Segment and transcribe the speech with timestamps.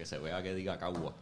[0.00, 1.12] Que se vea que diga cagua.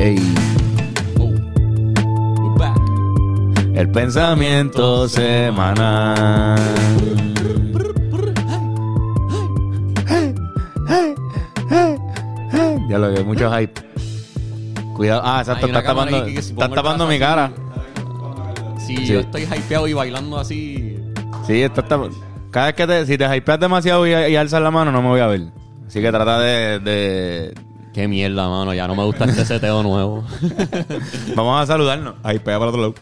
[0.00, 0.16] Ey,
[1.20, 1.28] Oh.
[2.40, 2.78] We're back.
[3.74, 6.58] el pensamiento semanal.
[12.88, 13.78] Ya lo que mucho hype.
[14.94, 15.20] Cuidado.
[15.22, 17.52] Ah, exacto, estás tapando, estás el tapando mi cara.
[18.86, 19.06] Si Sí.
[19.06, 20.96] yo estoy hypeado y bailando así.
[21.46, 22.10] Sí, estás tap-
[22.50, 25.08] Cada vez que te, si te hypeas demasiado y, y alzas la mano, no me
[25.08, 25.42] voy a ver.
[25.86, 27.54] Así que trata de, de-
[27.92, 28.74] Qué mierda, mano.
[28.74, 30.24] Ya no me gusta este seteo nuevo.
[31.36, 32.14] Vamos a saludarnos.
[32.22, 32.94] Ahí pega para otro lado.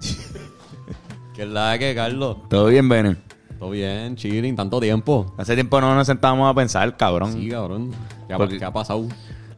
[1.34, 2.36] ¿Qué es la que, Carlos?
[2.48, 3.16] Todo bien, Bene.
[3.58, 5.34] Todo bien, chilling, tanto tiempo.
[5.36, 7.32] Hace tiempo no nos sentábamos a pensar, cabrón.
[7.34, 7.90] Sí, cabrón.
[8.26, 9.06] ¿Qué ha, Porque- qué ha pasado?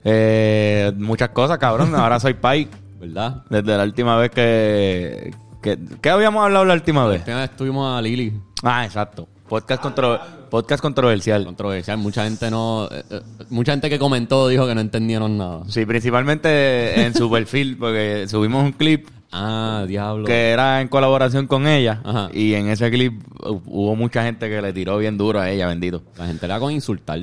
[0.05, 1.95] Eh, muchas cosas, cabrón.
[1.95, 2.69] Ahora soy pai.
[3.03, 3.43] ¿Verdad?
[3.51, 5.77] Desde la última vez que, que...
[6.01, 7.19] ¿Qué habíamos hablado la última La vez?
[7.21, 8.33] última vez estuvimos a Lili.
[8.63, 9.29] Ah, exacto.
[9.49, 11.45] Podcast, contro- podcast controversial.
[11.45, 11.99] Controversial.
[11.99, 12.89] Mucha gente no.
[12.91, 15.63] eh, eh, mucha gente que comentó dijo que no entendieron nada.
[15.69, 20.25] Sí, principalmente en su perfil, porque subimos un clip Ah, diablo.
[20.25, 22.01] que era en colaboración con ella.
[22.05, 22.31] Ajá.
[22.33, 25.67] Y en ese clip hu- hubo mucha gente que le tiró bien duro a ella,
[25.67, 26.03] bendito.
[26.17, 27.19] La gente le da con insultar.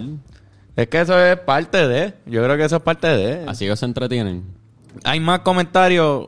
[0.76, 2.14] Es que eso es parte de.
[2.26, 3.46] Yo creo que eso es parte de.
[3.48, 4.59] Así que se entretienen.
[5.04, 6.28] Hay más comentarios.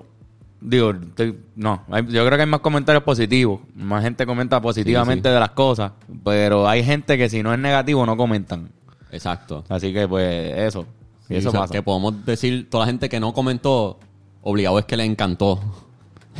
[0.59, 1.84] Digo, estoy- no.
[1.90, 3.62] hay- yo creo que hay más comentarios positivos.
[3.76, 5.34] Más gente comenta positivamente Sí, sí.
[5.34, 5.92] de las cosas.
[6.23, 8.70] Pero hay gente que si no es negativo no comentan.
[9.12, 9.64] Exacto.
[9.70, 10.86] Así que, pues, eso.
[11.28, 11.73] Sí, eso o sea, pasa.
[11.73, 14.00] Que podemos decir, toda la gente que no comentó,
[14.44, 15.59] obligado es que le encantó.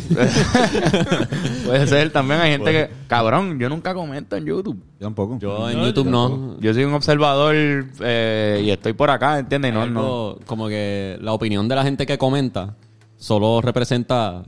[1.66, 2.39] Puede ser también.
[2.39, 2.89] Hay gente que.
[3.08, 4.78] Cabrón, yo nunca comento en YouTube.
[5.00, 5.38] Yo tampoco.
[5.39, 6.59] Yo en YouTube no.
[6.59, 9.72] Yo soy un observador eh, y estoy por acá, ¿entiendes?
[9.72, 10.38] Y No, no.
[10.45, 12.75] Como que la opinión de la gente que comenta
[13.17, 14.44] solo representa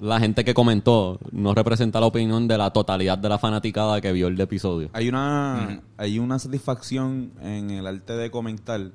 [0.00, 4.12] la gente que comentó, no representa la opinión de la totalidad de la fanaticada que
[4.12, 4.90] vio el episodio.
[4.92, 8.90] Hay una, hay una satisfacción en el arte de comentar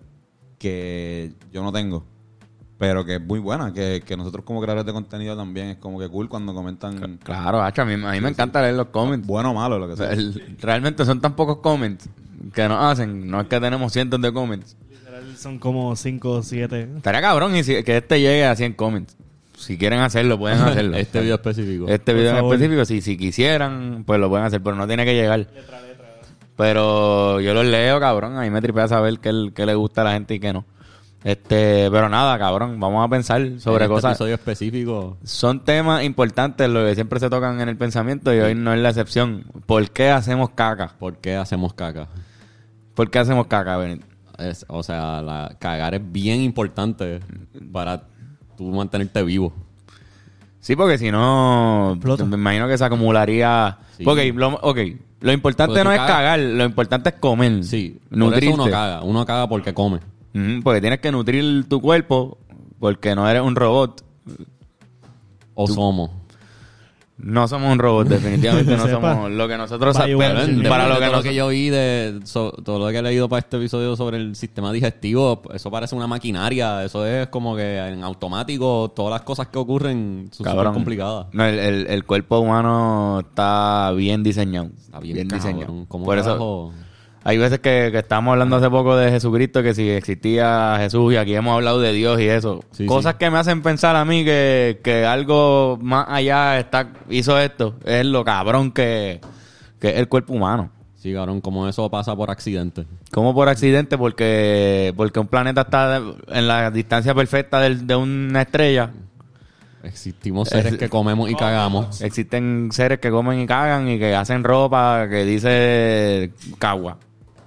[0.60, 2.06] que yo no tengo,
[2.82, 6.00] pero que es muy buena, que, que nosotros como creadores de contenido también es como
[6.00, 9.28] que cool cuando comentan Claro, hacho, a mí, a mí me encanta leer los comments.
[9.28, 10.10] bueno o malo, lo que sea.
[10.12, 12.10] el- realmente son tan pocos comments
[12.56, 13.30] que nos hacen.
[13.30, 14.76] No es que tenemos cientos de comments.
[14.90, 16.90] Literal, Son como 5 o 7.
[16.98, 19.16] Estaría cabrón y si- que este llegue a 100 comments.
[19.56, 20.98] Si quieren hacerlo, pueden hacerlo.
[20.98, 21.86] este video específico.
[21.88, 25.14] Este video en específico, si, si quisieran, pues lo pueden hacer, pero no tiene que
[25.14, 25.46] llegar.
[26.58, 28.38] Pero yo los leo, cabrón.
[28.38, 30.66] A mí me tripea saber qué, qué le gusta a la gente y qué no.
[31.24, 32.80] Este, pero nada, cabrón.
[32.80, 34.12] Vamos a pensar sobre En este cosas.
[34.14, 35.18] episodio específico.
[35.24, 38.80] Son temas importantes, lo que siempre se tocan en el pensamiento y hoy no es
[38.80, 39.46] la excepción.
[39.66, 40.96] ¿Por qué hacemos caca?
[40.98, 42.08] ¿Por qué hacemos caca?
[42.96, 44.06] ¿Por qué hacemos caca, Benito?
[44.40, 47.20] Es- o sea, la, cagar es bien importante
[47.72, 48.04] para
[48.58, 49.54] tú mantenerte vivo.
[50.60, 53.78] Sí, porque si no, me imagino que se acumularía.
[53.98, 54.04] Sí.
[54.04, 54.78] Porque lo, ok,
[55.22, 57.64] lo importante no es cagar, lo importante es comer.
[57.64, 58.46] Sí, por nutrirte.
[58.48, 59.02] eso uno caga.
[59.04, 60.00] Uno caga porque come.
[60.64, 62.38] Porque tienes que nutrir tu cuerpo,
[62.80, 64.04] porque no eres un robot.
[65.54, 66.10] O somos.
[67.24, 70.26] No somos un robot, definitivamente no somos lo que nosotros sabemos.
[70.34, 72.98] bueno, Para lo que todo nos- lo que yo vi de so- todo lo que
[72.98, 77.28] he leído para este episodio sobre el sistema digestivo, eso parece una maquinaria, eso es
[77.28, 81.28] como que en automático todas las cosas que ocurren son súper complicadas.
[81.32, 84.70] No, el, el- el cuerpo humano está bien diseñado.
[84.76, 85.86] Está bien, cabrón.
[85.88, 86.74] ¿Cómo Por eso, carajo?
[87.24, 91.18] Hay veces que, que estábamos hablando hace poco de Jesucristo, que si existía Jesús, y
[91.18, 92.64] aquí hemos hablado de Dios y eso.
[92.72, 93.18] Sí, Cosas sí.
[93.20, 97.76] que me hacen pensar a mí que, que algo más allá está hizo esto.
[97.86, 99.22] Es lo cabrón que,
[99.80, 100.72] que es el cuerpo humano.
[100.96, 102.86] Sí, cabrón, como eso pasa por accidente.
[103.12, 108.92] Como por accidente, porque, porque un planeta está en la distancia perfecta de una estrella.
[109.84, 112.02] Existimos seres Es- que comemos y cagamos.
[112.02, 116.98] Existen seres que comen y cagan y que hacen ropa que dice cagua.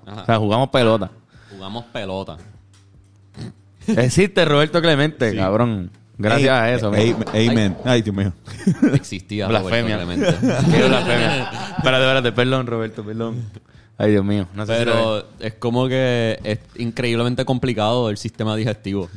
[0.06, 0.22] Ajá.
[0.22, 1.10] O sea, jugamos pelota.
[1.50, 2.37] Jugamos pelota.
[3.87, 5.91] Existe Roberto Clemente, cabrón.
[6.16, 6.88] Gracias a eso.
[6.88, 7.76] Amen.
[7.84, 8.32] Ay, Dios mío.
[8.94, 9.99] Existía Blasfemia.
[9.99, 10.70] Roberto Clemente.
[10.76, 11.50] Qué blasfemia.
[11.76, 12.32] Espérate, espérate.
[12.32, 13.43] Perdón, Roberto, perdón.
[13.99, 14.49] Ay, Dios mío.
[14.55, 14.84] No sé si.
[14.84, 19.08] Pero es como que es increíblemente complicado el sistema digestivo.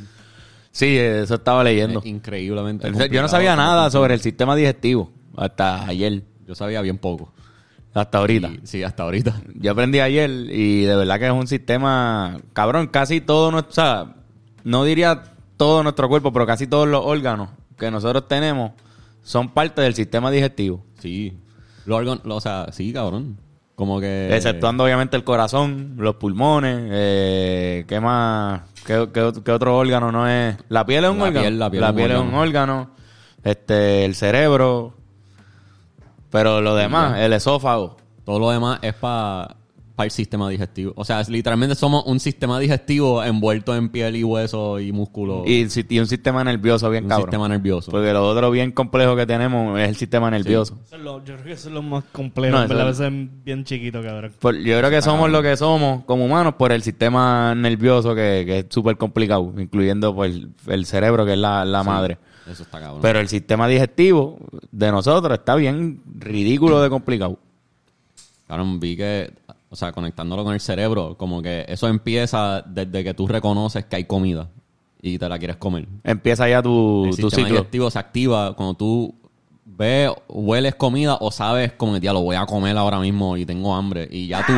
[0.70, 2.00] Sí, eso estaba leyendo.
[2.00, 6.22] Es increíblemente Yo no sabía nada sobre el sistema digestivo hasta ayer.
[6.46, 7.32] Yo sabía bien poco.
[7.94, 8.48] Hasta ahorita.
[8.48, 9.40] Y- sí, hasta ahorita.
[9.54, 13.74] Yo aprendí ayer y de verdad que es un sistema, cabrón, casi todo nuestro, o
[13.74, 14.14] sea,
[14.64, 15.22] no diría
[15.56, 18.72] todo nuestro cuerpo, pero casi todos los órganos que nosotros tenemos
[19.22, 20.84] son parte del sistema digestivo.
[21.00, 21.36] Sí.
[21.86, 23.38] Los órganos- o sea, sí, cabrón.
[23.74, 24.34] Como que...
[24.34, 28.62] Exceptuando obviamente el corazón, los pulmones, eh, ¿qué más?
[28.84, 30.56] ¿Qué, qué, qué otro órgano no es?
[30.68, 31.40] La piel es un La órgano.
[31.42, 31.88] piel, la piel es
[32.18, 32.40] un es un órgano.
[32.40, 32.90] órgano.
[33.44, 34.94] este, el cerebro,
[36.30, 37.96] pero lo demás, el esófago.
[38.24, 39.56] Todo lo demás es para
[40.04, 40.92] el sistema digestivo.
[40.96, 45.44] O sea, es- literalmente somos un sistema digestivo envuelto en piel y hueso y músculo.
[45.46, 45.62] Y,
[45.98, 47.26] un sistema nervioso bien un cabrón.
[47.26, 47.90] sistema nervioso.
[47.90, 50.78] Porque lo otro bien complejo que tenemos es el sistema nervioso.
[50.86, 52.56] Eso es lo- yo creo que eso es lo más complejo.
[52.56, 54.32] No, eso a veces es bien chiquito, cabrón.
[54.38, 58.44] Por- yo creo que somos lo que somos como humanos por el sistema nervioso que,
[58.46, 62.18] que es súper complicado, incluyendo pues, el, el cerebro que es la, la madre.
[62.50, 63.00] Eso está cabrón.
[63.02, 64.38] Pero el sistema digestivo
[64.72, 67.38] de nosotros está bien ridículo de complicado.
[68.46, 69.30] Cabrón, vi que,
[69.70, 73.96] o sea, conectándolo con el cerebro, como que eso empieza desde que tú reconoces que
[73.96, 74.48] hay comida
[75.00, 75.86] y te la quieres comer.
[76.04, 79.14] Empieza ya tu, el tu sistema digestivo se activa cuando tú
[79.64, 83.46] ves, hueles comida o sabes como que ya lo voy a comer ahora mismo y
[83.46, 84.08] tengo hambre.
[84.10, 84.52] Y ya tú,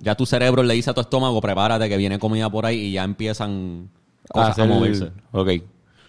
[0.00, 2.92] ya tu cerebro le dice a tu estómago, prepárate que viene comida por ahí y
[2.92, 3.90] ya empiezan
[4.30, 5.10] cosas a, moverse.
[5.32, 5.50] Ok.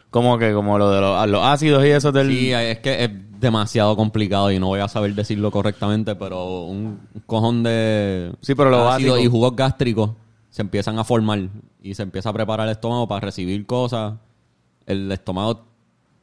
[0.09, 2.29] Como que como lo de los, los ácidos y eso del...
[2.29, 6.99] Sí, es que es demasiado complicado y no voy a saber decirlo correctamente, pero un,
[7.25, 10.11] cojón de Sí, pero lo ácido básico- y jugos gástricos
[10.49, 11.49] se empiezan a formar
[11.83, 14.15] y se empieza a preparar el estómago para recibir cosas.
[14.87, 15.65] El estómago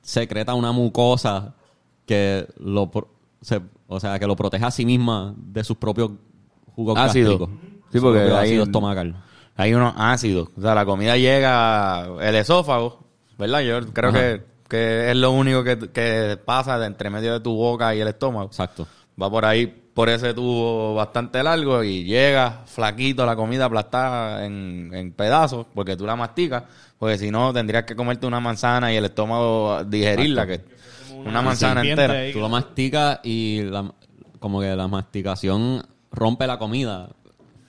[0.02, 1.54] secreta una mucosa
[2.06, 2.90] que lo
[3.42, 6.10] se- o sea, que lo protege a sí misma de sus propios
[6.74, 7.38] jugos Ácido.
[7.38, 7.50] gástricos.
[7.92, 9.22] Sí, porque hay- ácido estomacal.
[9.56, 10.48] Hay unos ácidos.
[10.56, 13.03] O sea, la comida llega el esófago,
[13.38, 13.60] ¿verdad?
[13.60, 17.54] Yo creo que, que es lo único que, que pasa de entre medio de tu
[17.54, 18.46] boca y el estómago.
[18.46, 18.86] Exacto.
[19.20, 24.90] Va por ahí, por ese tubo bastante largo y llega flaquito la comida aplastada en,
[24.92, 26.64] en pedazos porque tú la masticas.
[26.98, 30.46] Porque si no, tendrías que comerte una manzana y el estómago digerirla.
[30.46, 30.64] Que
[31.14, 32.20] una manzana serpiente entera.
[32.20, 32.32] ahí.
[32.32, 33.92] Tú lo masticas y la-
[34.40, 37.08] como que la masticación rompe la comida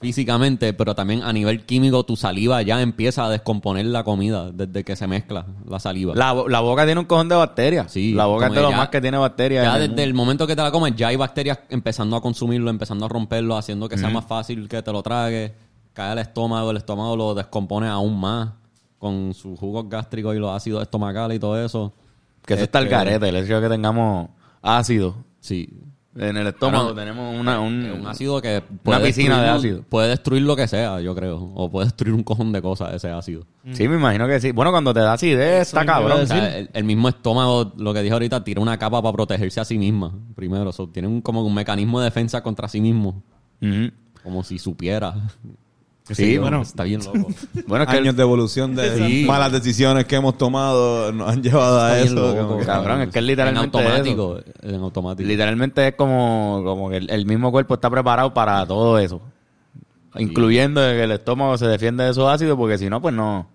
[0.06, 4.84] físicamente, pero también a nivel químico tu saliva ya empieza a descomponer la comida desde
[4.84, 6.14] que se mezcla la saliva.
[6.16, 7.92] La, bo- la boca tiene un cojón de bacterias.
[7.92, 9.66] Sí, la boca es de lo ya- más que tiene bacterias.
[9.66, 12.70] ya el desde el momento que te la comes ya hay bacterias empezando a consumirlo,
[12.70, 15.52] empezando a romperlo, haciendo que sea más fácil que te lo tragues,
[15.94, 18.50] cae al estómago, el estómago lo descompone aún más
[19.00, 21.94] con sus jugos gástricos y los ácidos estomacales y todo eso.
[22.46, 24.30] Que eso está el Este, carete, el hecho de que tengamos
[24.62, 25.68] ácido Sí,
[26.16, 26.94] en el estómago.
[26.94, 29.84] Tenemos una, un, un ácido que una piscina de ácido.
[29.84, 31.52] Puede destruir lo que sea, yo creo.
[31.56, 33.46] O puede destruir un cojón de cosas ese ácido.
[33.72, 34.52] Sí, me imagino que sí.
[34.52, 36.22] Bueno, cuando te da acidez, está cabrón.
[36.22, 39.60] O sea, el, el mismo estómago, lo que dije ahorita, tira una capa para protegerse
[39.60, 40.14] a sí misma.
[40.36, 43.24] Primero, So, tiene un, como un mecanismo de defensa contra sí mismo.
[44.24, 45.16] Como si supiera.
[46.12, 46.62] Sí, bueno.
[46.62, 47.28] Está bien loco.
[47.68, 49.26] Bueno, es que Años de evolución de Sí.
[49.26, 52.36] malas decisiones que hemos tomado nos han llevado a Está bien eso.
[52.46, 54.40] loco, cabrón, es que es literalmente En automático.
[54.62, 55.28] En automático.
[55.28, 59.20] literalmente es como, como que el, el mismo cuerpo está preparado para todo eso.
[60.18, 63.48] Incluyendo que el estómago se defiende de esos ácidos, porque si no, pues no,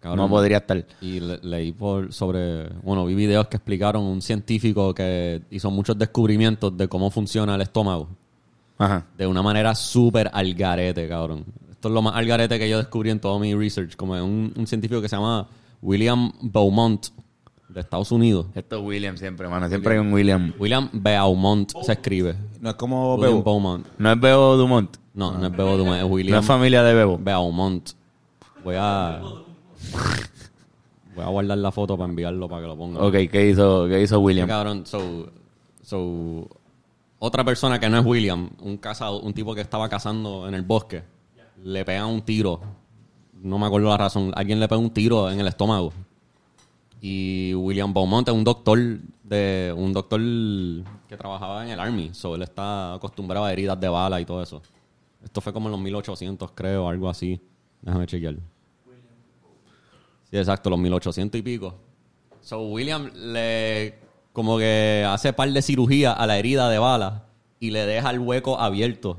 [0.00, 0.18] Cabrón.
[0.18, 0.84] no podría estar.
[1.00, 5.96] Y le- leí por sobre, bueno, vi videos que explicaron un científico que hizo muchos
[5.98, 8.08] descubrimientos de cómo funciona el estómago.
[8.76, 9.06] Ajá.
[9.16, 11.44] de una manera súper algarete, cabrón.
[11.84, 13.94] Esto es lo más algarete que yo descubrí en todo mi research.
[13.94, 15.46] Como un, un científico que se llama
[15.82, 17.08] William Beaumont,
[17.68, 18.46] de Estados Unidos.
[18.54, 19.68] Esto es William siempre, mano.
[19.68, 20.54] Siempre hay un William.
[20.58, 22.36] William Beaumont se escribe.
[22.62, 23.42] No es como William Bebo.
[23.42, 23.86] Beaumont.
[23.98, 24.96] No es Bebo Dumont.
[25.12, 27.18] No, no es Bebo Dumont, es No William es familia de Bebo.
[27.18, 27.90] Beaumont.
[28.64, 29.20] Voy a...
[31.14, 33.00] Voy a guardar la foto para enviarlo para que lo ponga.
[33.00, 34.48] Ok, ¿qué hizo, qué hizo William?
[34.48, 35.30] Cabrón, so,
[35.82, 36.48] so,
[37.18, 40.62] otra persona que no es William, un cazado, un tipo que estaba cazando en el
[40.62, 41.02] bosque,
[41.64, 42.60] le pegan un tiro.
[43.32, 44.32] No me acuerdo la razón.
[44.36, 45.92] Alguien le pega un tiro en el estómago.
[47.00, 48.78] Y William Beaumont es un doctor
[49.22, 50.20] de un doctor
[51.08, 54.42] que trabajaba en el army, so él está acostumbrado a heridas de bala y todo
[54.42, 54.62] eso.
[55.22, 57.40] Esto fue como en los 1800, creo, algo así.
[57.80, 58.36] Déjame chequear.
[60.30, 61.74] Sí, exacto, los 1800 y pico.
[62.40, 63.98] So William le
[64.32, 67.24] como que hace par de cirugía a la herida de bala
[67.60, 69.18] y le deja el hueco abierto.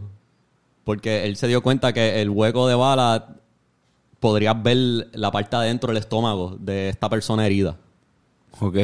[0.85, 3.35] Porque él se dio cuenta que el hueco de bala
[4.21, 4.77] podrías ver
[5.13, 7.75] la parte adentro del estómago de esta persona herida.
[8.61, 8.77] Ok.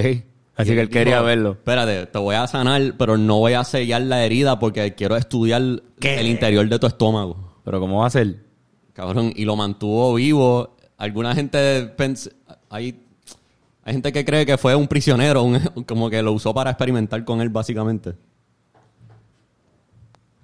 [0.58, 1.52] Así que él quería verlo.
[1.54, 5.62] Espérate, te voy a sanar, pero no voy a sellar la herida porque quiero estudiar
[5.62, 7.56] el interior de tu estómago.
[7.64, 8.36] Pero ¿cómo va a ser?
[8.94, 10.76] Cabrón, y lo mantuvo vivo.
[10.98, 12.32] Alguna gente pens-
[12.70, 13.00] hay,
[13.84, 17.24] hay gente que cree que fue un prisionero, un- como que lo usó para experimentar
[17.24, 18.14] con él básicamente.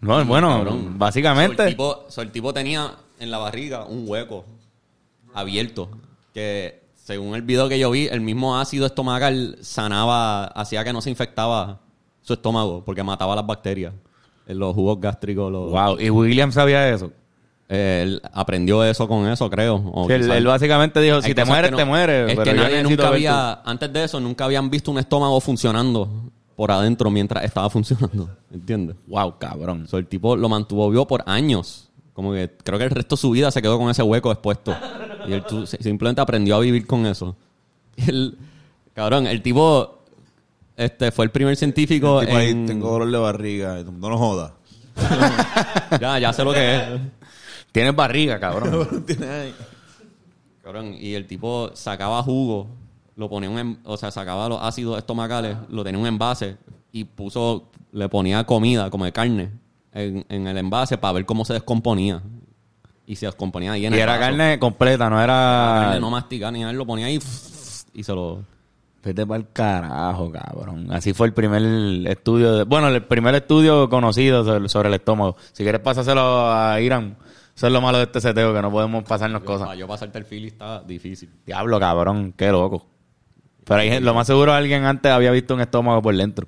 [0.02, 0.74] No, bueno, Cabrón.
[0.82, 1.68] So, el, básicamente.
[1.68, 4.46] tipo, so, el tipo tenía en la barriga un hueco
[5.34, 5.90] abierto
[6.34, 11.02] que según el video que yo vi, el mismo ácido estomacal sanaba, hacía que no
[11.02, 11.80] se infectaba
[12.22, 13.94] su estómago porque mataba las bacterias.
[14.46, 15.72] En los jugos gástricos, los...
[15.72, 16.00] Wow.
[16.00, 17.12] ¿Y William sabía eso?
[17.70, 19.76] Eh, él aprendió eso con eso, creo.
[19.94, 22.30] O Sí, él, básicamente dijo, si te mueres, no- te mueres.
[22.32, 26.10] Es pero que nadie nunca había, antes de eso, nunca habían visto un estómago funcionando
[26.58, 28.36] por adentro mientras estaba funcionando.
[28.52, 28.98] ¿Entiendes?
[29.06, 29.88] Wow, cabrón.
[29.88, 31.90] So, el tipo lo mantuvo vivo por años.
[32.14, 34.76] Como que creo que el resto de su vida se quedó con ese hueco expuesto.
[35.28, 35.44] Y él
[35.80, 37.38] simplemente aprendió a vivir con eso.
[37.96, 38.38] Y el,
[38.96, 40.00] cabrón, el tipo
[40.76, 42.66] este fue el primer científico Tipo ahí, en...
[42.66, 43.84] tengo dolor de barriga.
[43.84, 44.52] No lo jodas.
[46.02, 46.84] Ya, ya sé lo que es.
[47.72, 49.06] Tienes barriga, cabrón.
[50.64, 52.68] Cabrón, y el tipo sacaba jugo,
[53.18, 56.56] lo ponía un, en- o sea, sacaba los ácidos estomacales, lo tenía en un envase
[56.94, 59.52] y puso, le ponía comida como de carne
[59.92, 62.22] en, en el envase para ver cómo se descomponía.
[63.06, 64.22] Y se descomponía ahí en y el era vaso.
[64.26, 65.82] carne completa, no era...
[65.86, 67.20] carne no masticaba ni nada, lo ponía ahí
[67.94, 68.44] y se lo...
[69.04, 70.92] Vete para el carajo, cabrón.
[70.92, 71.62] Así fue el primer
[72.08, 72.54] estudio.
[72.54, 75.38] de- bueno, el primer estudio conocido sobre, sobre el estómago.
[75.54, 77.16] Si quieres pasáselo a Irán.
[77.56, 79.68] Eso es lo malo de este seteo, que no podemos pasarnos cosas.
[79.68, 81.30] Para yo pasarte el feel está difícil.
[81.46, 82.34] Diablo, cabrón.
[82.36, 82.86] Qué loco.
[83.68, 86.48] Pero hay, lo más seguro alguien antes había visto un estómago por dentro.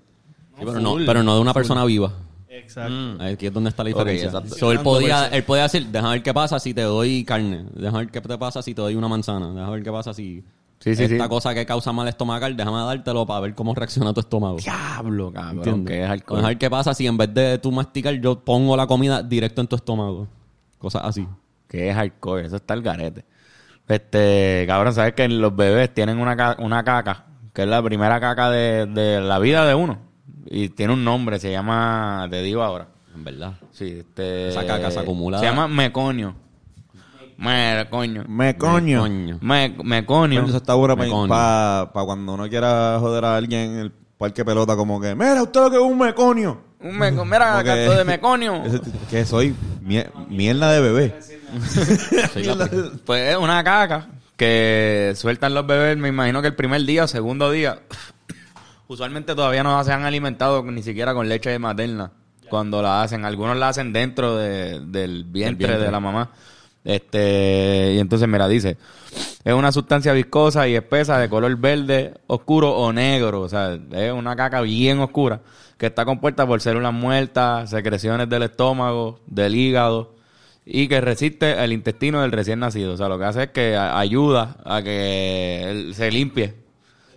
[0.58, 2.14] Sí, pero, no, pero no de una persona viva.
[2.48, 3.24] Exacto.
[3.24, 4.28] Aquí es donde está la diferencia.
[4.28, 4.56] exacto.
[4.56, 7.66] So, él, podía, él podía decir, déjame ver qué pasa si te doy carne.
[7.74, 9.50] Déjame ver qué te pasa si te doy una manzana.
[9.50, 10.44] Déjame ver qué pasa si...
[10.80, 11.30] Sí, sí, esta sí.
[11.30, 14.58] cosa que causa mal estomacal, déjame dártelo para ver cómo reacciona tu estómago.
[14.60, 15.84] Diablo, cabrón.
[15.84, 16.38] Que es alcohol.
[16.38, 19.60] Déjame ver qué pasa si en vez de tú masticar, yo pongo la comida directo
[19.60, 20.28] en tu estómago.
[20.78, 21.28] Cosas así.
[21.68, 23.26] Que es hardcore, eso está el garete.
[23.90, 28.50] Este, cabrón, sabes que los bebés tienen una, una caca, que es la primera caca
[28.50, 29.98] de, de la vida de uno.
[30.46, 32.88] Y tiene un nombre, se llama, te digo ahora.
[33.16, 33.54] En verdad.
[33.72, 34.50] Sí, este.
[34.50, 35.40] Esa caca se acumula.
[35.40, 36.36] Se llama meconio.
[37.38, 38.26] Meconio.
[38.28, 39.02] Me coño.
[39.02, 39.40] Coño.
[39.42, 40.42] Me, meconio.
[40.42, 41.28] Coño, Eso está bueno coño.
[41.28, 45.62] para cuando uno quiera joder a alguien en el parque pelota, como que, mira, usted
[45.62, 46.62] lo que es un meconio.
[46.82, 48.64] Un meco- mira, Como que- canto de meconio.
[49.10, 51.20] Que soy mie- mierda de bebé.
[52.34, 52.70] Sí, la-
[53.06, 54.08] Pues es una caca
[54.38, 57.80] que sueltan los bebés, me imagino que el primer día o segundo día.
[58.88, 62.12] Usualmente todavía no se han alimentado ni siquiera con leche materna.
[62.50, 65.86] Cuando la hacen, algunos la hacen dentro de- del vientre, vientre.
[65.86, 66.32] de la mamá.
[66.84, 68.78] Este, y entonces mira, dice,
[69.44, 74.12] es una sustancia viscosa y espesa de color verde, oscuro o negro, o sea, es
[74.12, 75.42] una caca bien oscura
[75.78, 80.14] que está compuesta por células muertas, secreciones del estómago, del hígado
[80.66, 82.94] y que resiste el intestino del recién nacido.
[82.94, 86.54] O sea, lo que hace es que ayuda a que se limpie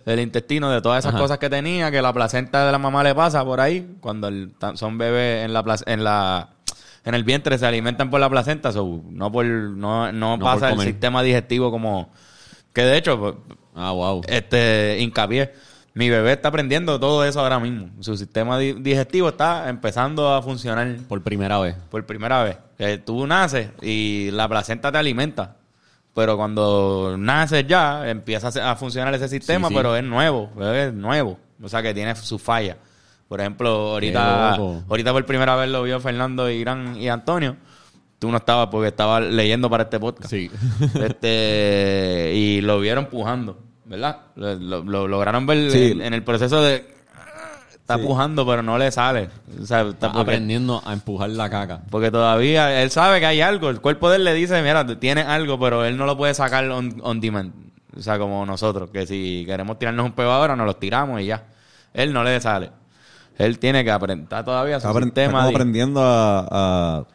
[0.05, 1.21] el intestino de todas esas Ajá.
[1.21, 4.51] cosas que tenía, que la placenta de la mamá le pasa por ahí, cuando el-
[4.75, 6.49] son bebés en la, en la
[7.05, 10.69] en el vientre se alimentan por la placenta, so, no por no, no, No pasa
[10.69, 12.11] por el sistema digestivo como
[12.73, 13.33] que de hecho pues,
[13.75, 14.21] Ah, wow.
[14.27, 15.51] este hincapié
[15.95, 17.89] mi bebé está aprendiendo todo eso ahora mismo.
[17.99, 21.75] Su sistema di- digestivo está empezando a funcionar Por primera vez.
[21.91, 22.57] por primera vez.
[22.79, 25.55] Que tú naces y la placenta te alimenta.
[26.15, 29.77] Pero cuando naces ya, empieza a funcionar ese sistema, Sí, sí.
[29.77, 31.37] pero es nuevo, es nuevo.
[31.61, 32.77] O sea que tiene su falla.
[33.33, 34.53] Por ejemplo, ahorita,
[34.87, 37.57] ahorita por primera vez lo vio Fernando, Irán y Antonio.
[38.19, 40.29] Tú no estabas porque estaba leyendo para este podcast.
[40.29, 40.51] Sí.
[41.03, 44.17] Este, y lo vieron pujando, ¿verdad?
[44.35, 45.93] Lo, lo- lo lograron ver Sí.
[45.93, 46.93] en, en el proceso de...
[47.71, 49.29] Está pujando, pero no le sale.
[49.59, 51.81] O sea, está aprendiendo a empujar la caca.
[51.89, 53.71] porque todavía él sabe que hay algo.
[53.71, 56.69] El cuerpo de él le dice, mira, tienes algo, pero él no lo puede sacar
[56.69, 57.51] on, on demand.
[57.97, 61.25] O sea, como nosotros, que si queremos tirarnos un peo ahora, nos los tiramos y
[61.25, 61.45] ya.
[61.95, 62.69] Él no le sale.
[63.37, 64.27] Él tiene que aprender.
[64.43, 65.39] Todavía su Está, apren- está sistema.
[65.39, 67.05] como de- aprendiendo a, a,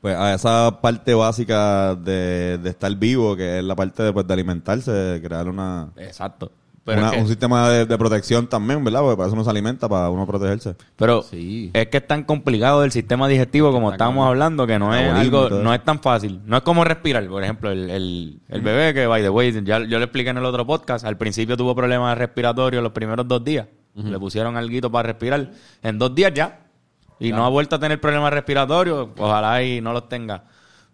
[0.00, 4.26] pues, a esa parte básica de, de estar vivo, que es la parte de, pues,
[4.26, 6.50] de alimentarse, de crear una, Exacto.
[6.86, 9.00] Pero, una- es que, un sistema de, de protección también, ¿verdad?
[9.00, 10.76] Porque para eso uno se alimenta, para uno protegerse.
[10.96, 11.70] pero Sí.
[11.72, 15.10] es que es tan complicado el sistema digestivo como Está estábamos hablando que no es
[15.10, 16.42] algo, no es tan fácil.
[16.44, 17.26] No es como respirar.
[17.26, 20.36] Por ejemplo, el, el, el bebé que, by the way, ya, yo le expliqué en
[20.36, 23.66] el otro podcast, al principio tuvo problemas respiratorios los primeros dos días.
[23.94, 25.50] Le pusieron algo para respirar.
[25.82, 26.60] En dos días ya.
[27.20, 29.08] Y no ha vuelto a tener problemas respiratorios.
[29.16, 30.44] Ojalá y no los tenga.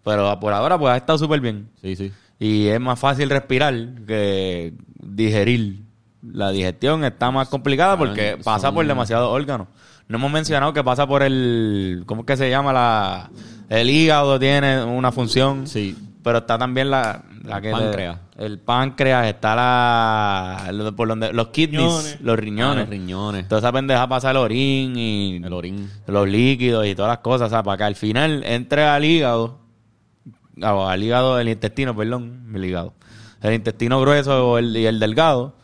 [0.03, 1.69] Pero por ahora, pues ha estado súper bien.
[1.81, 2.11] Sí, sí.
[2.39, 3.73] Y es más fácil respirar
[4.07, 5.83] que digerir.
[6.21, 9.67] La digestión está más complicada porque pasa por demasiados órganos.
[10.07, 12.03] No hemos mencionado que pasa por el...
[12.05, 12.73] ¿Cómo es que se llama?
[12.73, 13.29] la
[13.69, 15.65] El hígado tiene una función.
[15.67, 15.97] Sí.
[16.23, 17.23] Pero está también la...
[17.43, 18.19] la que páncreas.
[18.37, 20.71] el páncreas, está la...
[20.71, 22.21] lo- Por donde, los kidneys, Riñones.
[22.21, 22.77] los Ah, riñones.
[22.83, 23.47] los riñones.
[23.47, 25.89] Toda esa pendeja pasa el orín y El orín.
[26.07, 29.59] los líquidos y todas las cosas, o sea, para que al final entre al hígado,
[30.61, 32.93] o al hígado, el intestino, perdón, el hígado,
[33.41, 35.55] el intestino grueso o el, y el delgado,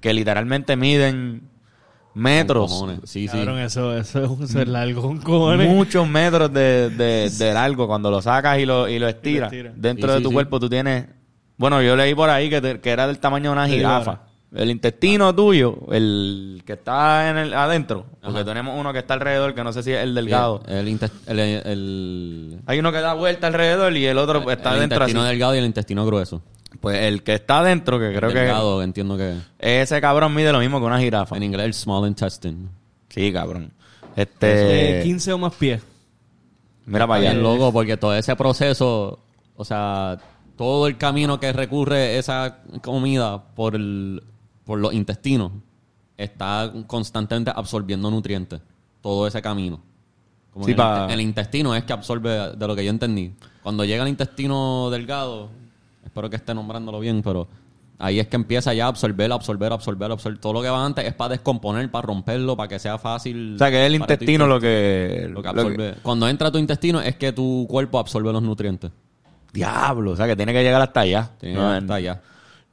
[0.00, 1.48] que literalmente miden
[2.14, 2.68] metros.
[2.70, 3.00] Con cojones.
[3.10, 3.38] Sí, sí.
[3.38, 5.14] Cabrón, eso, eso es un ser largo.
[5.14, 7.86] Muchos metros de, de, de largo.
[7.86, 9.72] Cuando lo sacas y lo, y lo estiras, estiras.
[9.76, 10.34] dentro Sí, de sí, tu sí.
[10.34, 11.06] cuerpo tú tienes...
[11.56, 14.20] Bueno, yo leí por ahí que, te- que era del tamaño de una Sí, jirafa.
[14.54, 18.44] El intestino tuyo, el que está en el, adentro, porque Ajá.
[18.44, 20.62] tenemos uno que está alrededor, que no sé si es el delgado.
[20.68, 24.80] El, intes- el, el- Hay uno que da vuelta alrededor y el otro está el
[24.80, 25.12] dentro así.
[25.12, 26.42] intestino delgado y el intestino grueso.
[26.80, 29.36] Pues el que está adentro, que creo delgado, entiendo que...
[29.58, 31.36] que ese cabrón mide lo mismo que una jirafa.
[31.36, 32.68] En inglés, el small intestine.
[33.08, 33.72] Sí, cabrón.
[34.16, 35.00] Eh, Este...
[35.02, 35.82] 15 o más pies.
[36.84, 37.40] Mira para Bien allá.
[37.42, 39.18] loco, porque todo ese proceso,
[39.56, 40.18] o sea,
[40.56, 44.22] todo el camino que recurre esa comida por, el,
[44.64, 45.52] por los intestinos
[46.16, 48.60] está constantemente absorbiendo nutrientes.
[49.00, 49.80] Todo ese camino.
[50.52, 53.32] Como Sí, el, pa- el intestino es que absorbe, de lo que yo entendí.
[53.62, 55.48] Cuando llega al intestino delgado,
[56.04, 57.48] espero que esté nombrándolo bien, pero
[57.98, 60.38] ahí es que empieza ya a absorber, absorber, absorber, absorber.
[60.40, 63.54] Todo lo que va antes es para descomponer, para romperlo, para que sea fácil.
[63.54, 63.96] O sea, que es el ti.
[64.02, 65.26] intestino lo que...
[65.30, 65.94] Lo que lo que- absorbe.
[66.02, 68.90] Cuando entra a tu intestino es que tu cuerpo absorbe los nutrientes.
[69.52, 71.30] Diablo, o sea, que tiene que llegar hasta allá.
[71.40, 72.20] Tiene No, que estar allá.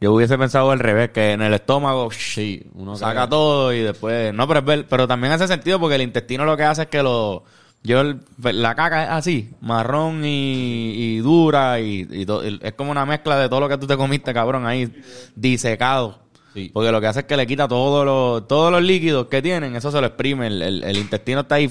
[0.01, 4.33] Yo hubiese pensado al revés, que en el estómago Sí, uno saca todo y después...
[4.33, 7.03] No, pero, es pero también hace sentido porque el intestino lo que hace es que
[7.03, 7.43] lo...
[7.83, 12.73] Yo, el- la caca es así, marrón y, y dura y, y to- y es
[12.73, 14.89] como una mezcla de todo lo que tú te comiste, cabrón, ahí
[15.35, 16.19] disecado.
[16.53, 16.71] Sí.
[16.73, 19.75] Porque lo que hace es que le quita todos los, todos los líquidos que tienen,
[19.75, 20.47] eso se lo exprime.
[20.47, 21.69] El, el- el intestino está ahí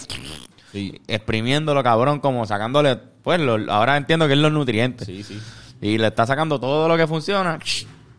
[0.73, 5.07] Sí, exprimiéndolo, cabrón, como sacándole, pues lo- ahora entiendo que es los nutrientes.
[5.07, 5.39] sí, sí.
[5.83, 7.59] Y le está sacando todo lo que funciona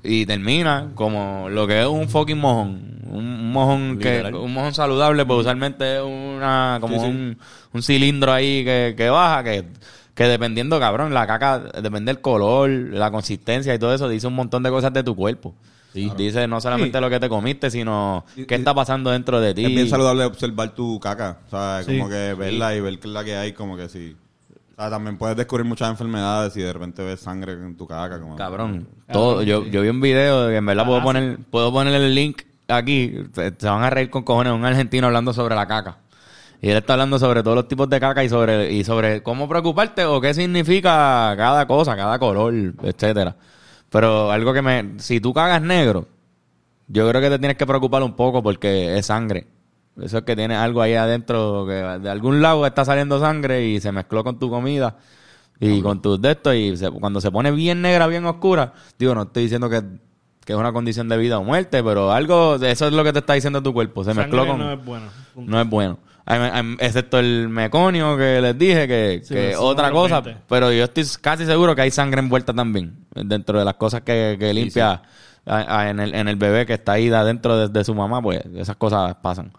[0.03, 2.99] y termina como lo que es un fucking mojón.
[3.09, 7.07] Un, mojón que un mojón saludable, pues usualmente es una como Sí, sí.
[7.07, 7.37] Un,
[7.73, 9.65] un cilindro ahí que, que baja, que,
[10.13, 14.35] que dependiendo, cabrón, la caca, depende del color, la consistencia y todo eso, dice un
[14.35, 15.55] montón de cosas de tu cuerpo.
[15.91, 16.07] Sí.
[16.15, 17.01] Dice no solamente Sí.
[17.01, 19.65] lo que te comiste, sino qué está pasando dentro de ti.
[19.65, 21.39] Es bien saludable observar tu caca.
[21.47, 21.97] O sea, Sí.
[21.97, 24.15] como que verla y ver la que hay, como que sí.
[24.79, 28.17] O sea, también puedes descubrir muchas enfermedades si de repente ves sangre en tu caca.
[28.17, 32.01] Como, Cabrón, todo, yo, yo vi un video que en verdad puedo poner, puedo poner
[32.01, 35.67] el link aquí, se, se van a reír con cojones, un argentino hablando sobre la
[35.67, 35.98] caca.
[36.62, 39.49] Y él está hablando sobre todos los tipos de caca y sobre, y sobre cómo
[39.49, 43.36] preocuparte o qué significa cada cosa, cada color, etcétera.
[43.89, 46.08] Pero algo que me, si tú cagas negro,
[46.88, 49.45] yo creo que te tienes que preocupar un poco porque es sangre.
[50.03, 53.79] Eso es que tienes algo ahí adentro, que de algún lado está saliendo sangre y
[53.81, 54.97] se mezcló con tu comida
[55.59, 56.55] y con tus de estos.
[56.55, 59.81] Y se- cuando se pone bien negra, bien oscura, digo, no estoy diciendo que,
[60.45, 63.19] que es una condición de vida o muerte, pero algo, eso es lo que te
[63.19, 64.03] está diciendo tu cuerpo.
[64.03, 64.59] Se mezcló Sangre con.
[64.67, 65.05] no es bueno.
[65.33, 65.51] Punto.
[65.51, 65.99] No es bueno.
[66.79, 70.21] Excepto el meconio que les dije, que, Sí, que otra cosa.
[70.47, 73.05] Pero yo estoy casi seguro que hay sangre envuelta también.
[73.15, 75.01] Dentro de las cosas que, que limpia
[75.45, 77.95] a- a- en, el, en el bebé que está ahí de adentro de, de su
[77.95, 79.51] mamá, pues esas cosas pasan.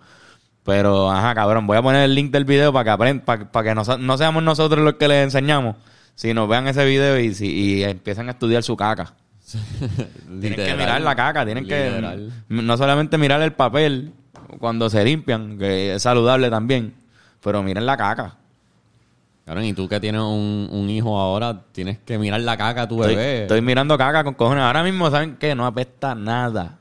[0.64, 3.74] Pero, ajá, cabrón, voy a poner el link del video para que aprendan, para, que
[3.74, 5.76] no, seamos nosotros los que les enseñamos,
[6.14, 9.14] sino vean ese video y, si, y empiecen a estudiar su caca.
[10.40, 12.32] Tienen que mirar la caca, tienen Literal.
[12.48, 14.12] que no solamente mirar el papel
[14.58, 16.94] cuando se limpian, que es saludable también,
[17.42, 18.36] pero miren la caca.
[19.46, 22.88] Cabrón, y tú que tienes un, un hijo ahora, tienes que mirar la caca a
[22.88, 23.42] tu Estoy, bebé.
[23.42, 24.62] estoy mirando caca con cojones.
[24.62, 25.54] Ahora mismo, ¿saben qué?
[25.56, 26.78] No apesta nada.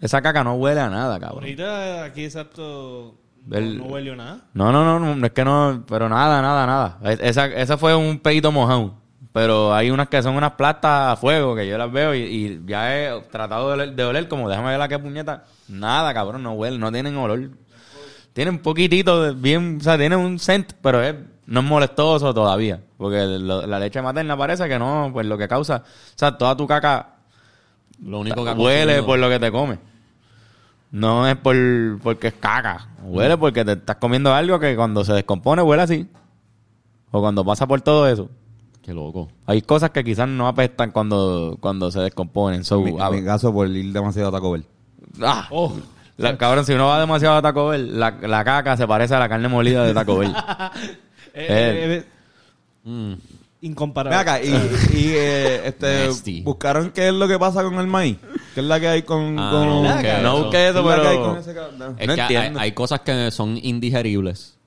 [0.00, 1.40] Esa caca no huele a nada, cabrón.
[1.42, 4.38] Ahorita aquí exacto no, no huele a nada.
[4.54, 6.98] No, no, no, no, es que no, pero nada, nada, nada.
[7.12, 8.94] Es- Esa, esa fue un pedito mojado.
[9.32, 12.62] Pero hay unas que son unas plastas a fuego que yo las veo y, y
[12.66, 15.44] ya he tratado de oler, de oler como déjame ver la que puñeta.
[15.68, 17.48] Nada, cabrón, no huele, no tienen olor.
[18.34, 21.14] Tienen un poquitito de bien, o sea, tienen un scent, pero es,
[21.46, 22.80] no es molestoso todavía.
[22.98, 26.54] Porque lo- la leche materna parece que no, pues lo que causa, o sea, toda
[26.56, 27.14] tu caca
[28.04, 29.78] Lo único que huele por lo que te comes.
[30.92, 31.56] No es por
[32.02, 32.86] porque es caca.
[33.02, 36.06] Huele porque te estás comiendo algo que cuando se descompone huele así.
[37.10, 38.30] O cuando pasa por todo eso.
[38.82, 39.28] Qué loco.
[39.46, 42.64] Hay cosas que quizás no apestan cuando, cuando se descomponen.
[42.64, 44.64] So, en, mi, a en mi caso, por ir demasiado a Taco Bell.
[45.22, 45.74] Ah, Oh,
[46.16, 49.18] la- cabrón, si uno va demasiado a Taco Bell, la, la caca se parece a
[49.18, 50.34] la carne molida de Taco Bell.
[51.34, 52.06] eh, eh, eh,
[52.84, 53.12] Mm.
[53.60, 54.18] incomparable.
[54.18, 56.08] Acá, y, y eh, este,
[56.42, 58.18] buscaron qué es lo que pasa con el maíz.
[58.54, 59.36] ¿Qué es la que hay con...
[59.38, 60.42] Ah, con no, ¿Qué que no eso.
[60.44, 61.40] busqué eso, es la que hay con pero...
[61.40, 61.96] ese cabrón?
[61.98, 62.60] Es No que hay, entiendo.
[62.60, 64.58] hay cosas que son indigeribles.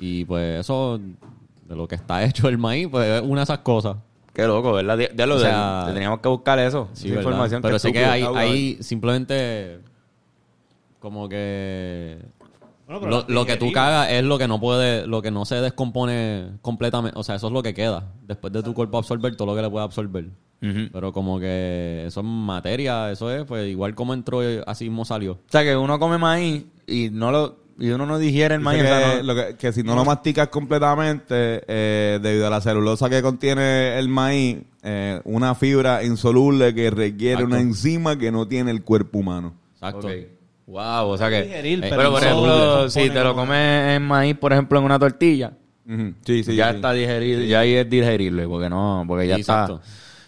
[0.00, 3.58] Y pues eso, de lo que está hecho el maíz, pues es una de esas
[3.58, 3.96] cosas.
[4.32, 4.96] Qué loco, ¿verdad?
[4.96, 6.88] De, de lo O de- sea, teníamos que buscar eso.
[6.94, 7.22] Sí, esa ¿verdad?
[7.30, 7.62] información.
[7.62, 9.78] Pero sé que hay, hay simplemente
[10.98, 12.18] como que
[12.86, 15.30] Bueno, pero lo, las lo que tú cagas es lo que no puede, lo que
[15.30, 17.18] no se descompone completamente.
[17.18, 18.04] O sea, eso es lo que queda.
[18.26, 20.26] Después de tu cuerpo absorber todo lo que le puede absorber.
[20.92, 25.32] Pero como que eso es materia, eso es, pues igual como entró, así mismo salió.
[25.32, 28.80] O sea, que uno come maíz y, no lo y uno no digiere el maíz.
[28.82, 32.50] que, o sea, no- lo que, que si no lo masticas completamente, eh, debido a
[32.50, 37.46] la celulosa que contiene el maíz, eh, una fibra insoluble que requiere Exacto.
[37.54, 39.54] una enzima que no tiene el cuerpo humano.
[39.74, 40.08] Exacto.
[40.66, 41.42] Wow, o sea que.
[41.42, 44.98] Digerir, pero, pero por ejemplo, si te lo comes en maíz, por ejemplo, en una
[44.98, 45.52] tortilla,
[45.88, 46.14] Ujú.
[46.24, 46.76] Sí, sí, ya sí.
[46.76, 49.80] está digerible, ya ahí es digerible, porque no, porque ya Sí, está.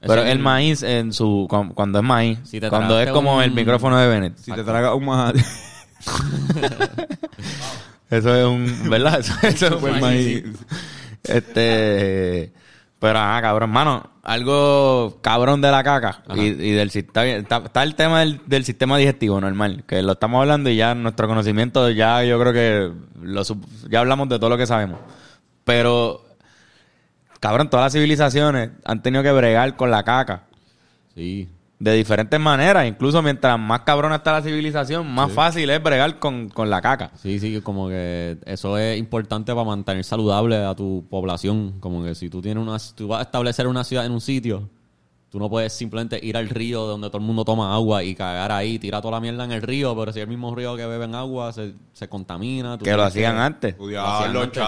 [0.07, 3.37] Pero el el- maíz en su cu- cuando es maíz, Si te cuando es como
[3.37, 4.37] un- el micrófono de Bennett.
[4.39, 5.45] Si te tragas un maíz,
[8.11, 9.21] Eso es un, ¿verdad?
[9.21, 10.45] Eso, eso es un maíz.
[11.25, 12.53] Este,
[12.99, 17.83] pero ah, cabrón, mano, algo cabrón de la caca y, y del sistema, está, está
[17.83, 21.89] el tema del, del sistema digestivo normal, que lo estamos hablando y ya nuestro conocimiento
[21.91, 23.43] ya yo creo que lo,
[23.91, 24.99] ya hablamos de todo lo que sabemos.
[25.65, 26.24] Pero
[27.49, 30.45] cabrón, todas las civilizaciones han tenido que bregar con la caca
[31.15, 31.47] Sí.
[31.79, 36.49] de diferentes maneras, incluso mientras más cabrona está la civilización, más fácil es bregar con,
[36.49, 37.11] con la caca.
[37.17, 41.75] Sí, sí, como que eso es importante para mantener saludable a tu población.
[41.81, 44.21] Como que si tú tienes una, si tú vas a establecer una ciudad en un
[44.23, 44.71] sitio,
[45.29, 48.51] tú no puedes simplemente ir al río donde todo el mundo toma agua y cagar
[48.53, 51.15] ahí, tirar toda la mierda en el río, pero si el mismo río que beben
[51.15, 52.79] agua se, se contamina.
[52.79, 53.75] tú Que lo hacían antes.
[53.75, 54.63] hacían Diablo, antes.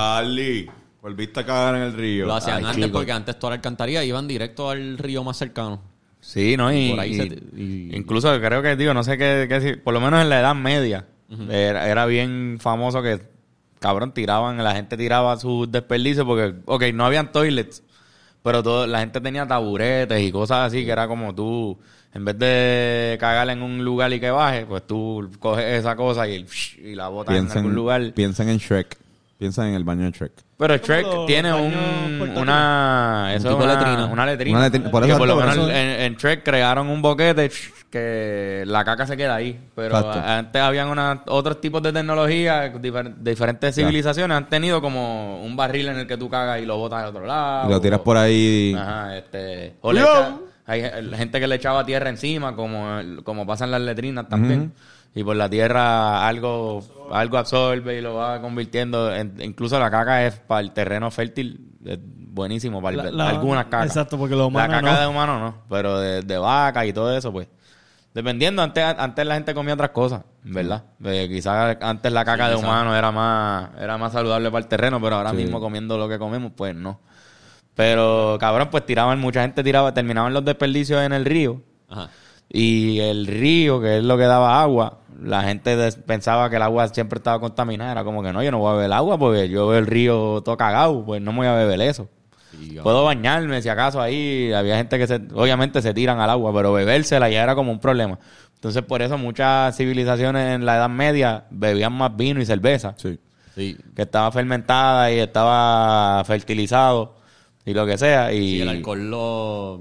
[1.06, 2.26] Volviste a cagar en el río.
[2.26, 2.98] Lo hacían Ay, antes chico.
[2.98, 5.80] porque antes toda la alcantarilla iban directo al río más cercano.
[6.20, 6.72] Sí, ¿no?
[6.72, 9.76] Y, Por ahí y- se te- y- incluso creo que, digo, no sé qué, qué
[9.76, 11.06] por lo menos en la Edad Media,
[11.48, 13.20] era, era bien famoso que,
[13.78, 17.84] cabrón, tiraban, la gente tiraba sus desperdicios porque, ok, no habían toilets,
[18.42, 21.78] pero todo, la gente tenía taburetes y cosas así que era como tú,
[22.14, 26.26] en vez de cagar en un lugar y que baje, pues tú coges esa cosa
[26.28, 26.44] y,
[26.82, 28.12] y la botas en Piensen, algún lugar.
[28.12, 28.98] piensen en Shrek.
[29.38, 30.32] Piensan en el baño de Shrek.
[30.58, 34.06] Pero Shrek tiene un, una, eso tipo es de una, letrina.
[34.06, 34.56] una letrina.
[34.58, 37.50] Una letrina, por que eso- por lo menos eso- en, en Shrek crearon un boquete
[37.90, 39.58] que la caca se queda ahí.
[39.74, 40.18] Pero Exacto.
[40.26, 45.56] antes habían una, otros tipos de tecnología, difer- de diferentes civilizaciones han tenido como un
[45.56, 47.68] barril en el que tú cagas y lo botas al otro lado.
[47.68, 48.74] Y lo tiras o- por ahí.
[48.78, 49.74] Ajá, este.
[49.82, 50.06] O le Yo.
[50.06, 50.36] echa-
[50.68, 50.82] hay
[51.16, 54.72] gente que le echaba tierra encima, como, como pasan las letrinas también.
[55.16, 59.12] Y por la tierra algo, algo absorbe y lo va convirtiendo.
[59.14, 63.30] en- incluso la caca es para el terreno fértil, es buenísimo para el- La- la-
[63.30, 63.86] algunas cacas.
[63.86, 65.00] exacto, porque los La humanos caca no.
[65.00, 67.48] de humano no, pero de, de vaca y todo eso, pues.
[68.12, 70.84] Dependiendo, antes, antes la gente comía otras cosas, ¿verdad?
[71.04, 75.00] Eh, quizás antes la caca de humano era más, era más saludable para el terreno,
[75.00, 75.36] pero ahora Sí.
[75.36, 77.00] mismo comiendo lo que comemos, pues no.
[77.74, 81.60] Pero, cabrón, pues tiraban, mucha gente tiraba, terminaban los desperdicios en el río.
[81.90, 82.08] Ajá.
[82.48, 86.88] Y el río, que es lo que daba agua, la gente pensaba que el agua
[86.88, 87.92] siempre estaba contaminada.
[87.92, 90.42] Era como que no, yo no voy a beber agua porque yo veo el río
[90.44, 92.08] todo cagado, pues no me voy a beber eso.
[92.52, 94.52] Sí, Puedo bañarme si acaso ahí.
[94.52, 97.80] Había gente que se, obviamente se tiran al agua, pero bebérsela ya era como un
[97.80, 98.18] problema.
[98.54, 103.18] Entonces por eso muchas civilizaciones en la Edad Media bebían más vino y cerveza, Sí.
[103.54, 103.76] Sí.
[103.94, 107.16] que estaba fermentada y estaba fertilizado
[107.64, 108.32] y lo que sea.
[108.32, 109.80] Y Sí, el alcohol lo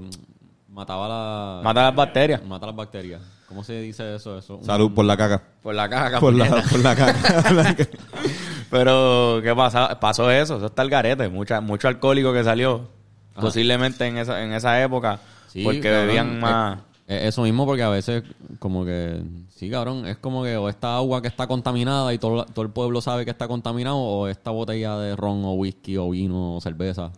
[0.76, 1.60] mataba la...
[1.64, 2.44] mata las bacterias.
[2.44, 3.20] Mata las bacterias.
[3.48, 4.36] ¿Cómo se dice eso?
[4.38, 4.56] eso?
[4.58, 5.42] Un- Salud por la caca.
[5.62, 6.20] Por la caja.
[6.20, 7.88] Por la, por la caca.
[8.70, 9.98] Pero, ¿qué pasa?
[10.00, 11.28] Pasó eso, eso está el garete.
[11.28, 12.88] Mucha, mucho alcohólico que salió,
[13.40, 16.78] posiblemente en esa, en esa época, Sí, porque cabrón, bebían más.
[17.06, 18.24] es eso mismo porque a veces
[18.58, 19.22] como que...
[19.54, 20.06] Sí, cabrón.
[20.06, 23.24] Es como que o esta agua que está contaminada y todo, todo el pueblo sabe
[23.24, 27.10] que está contaminado o esta botella de ron o whisky o vino o cerveza.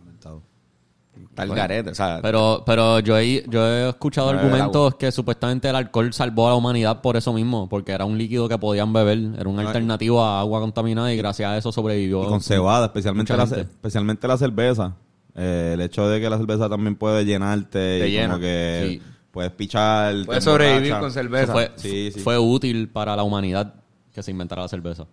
[1.29, 5.69] Está el garete, o sea, Pero, pero yo he, yo he escuchado argumentos que supuestamente
[5.69, 8.91] el alcohol salvó a la humanidad por eso mismo, porque era un líquido que podían
[8.93, 12.23] beber, era una alternativa a agua contaminada y gracias a eso sobrevivió.
[12.23, 14.95] Y con cebada, especialmente la, especialmente la cerveza.
[15.35, 18.27] Eh, el hecho de que la cerveza también puede llenarte Te y llena.
[18.29, 19.01] como que Sí.
[19.31, 20.15] puedes pichar.
[20.25, 21.53] puedes sobrevivir con cerveza.
[21.53, 22.19] fue, Sí, sí.
[22.19, 23.75] fue útil para la humanidad
[24.13, 25.05] que se inventara la cerveza.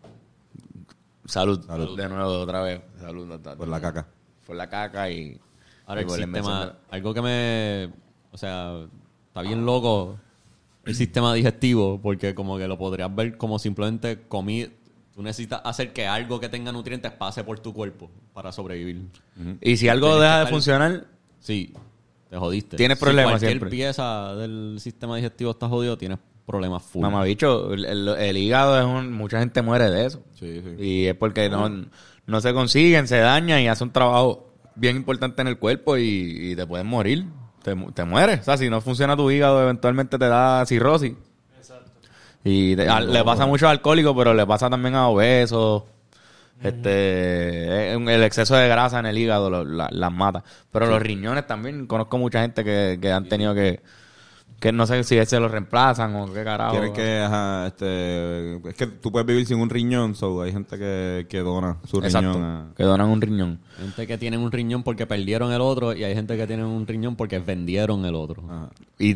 [1.27, 1.65] Salud.
[1.67, 1.97] Salud.
[1.97, 2.81] De nuevo, otra vez.
[3.01, 3.27] Salud.
[3.27, 4.07] no, Por la caca.
[4.47, 5.39] Por la caca y.
[5.87, 7.91] Ahora el sistema, algo que me,
[8.33, 8.87] o sea,
[9.29, 10.19] está bien loco
[10.85, 14.69] el sistema digestivo, porque como que lo podrías ver como simplemente comida.
[15.15, 19.03] Tú necesitas hacer que algo que tenga nutrientes pase por tu cuerpo para sobrevivir.
[19.63, 21.05] Y si algo Tienes deja de funcionar,
[21.41, 21.73] Sí,
[22.29, 22.77] te jodiste.
[22.77, 23.71] Tienes Si problemas cualquier siempre.
[23.71, 27.03] pieza del sistema digestivo está jodido, tienes problemas full.
[27.03, 29.13] mamabicho, el, el- el hígado es un.
[29.13, 30.21] Mucha gente muere de eso.
[30.35, 30.83] Sí, sí.
[30.85, 31.87] Y es porque no,
[32.27, 34.46] no se consiguen, se dañan y hace un trabajo
[34.77, 37.25] bien importante en el cuerpo y, y te puedes morir.
[37.63, 38.41] Te, te mueres.
[38.41, 41.15] O sea, si no funciona tu hígado, eventualmente te da cirrosis.
[42.45, 45.83] Y te- a- le pasa a muchos alcohólicos, pero le pasa también a obesos.
[46.63, 50.43] Este, el exceso de grasa en el hígado lo- la- las mata.
[50.71, 53.81] Pero los riñones también, conozco mucha gente que, que han tenido que,
[54.59, 56.73] Que no sé si ese lo reemplazan o qué carajo.
[56.73, 60.79] Tienes que, ajá, este, es que tú puedes vivir sin un riñón, so hay gente
[60.79, 62.33] que, que dona su Exacto.
[62.33, 62.67] riñón a...
[62.75, 63.61] Que donan un riñón.
[63.79, 66.87] Gente que tienen un riñón porque perdieron el otro y hay gente que tienen un
[66.87, 68.43] riñón porque vendieron el otro.
[68.49, 68.71] Ajá.
[68.99, 69.15] Y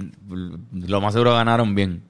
[0.74, 2.02] lo más seguro ganaron bien.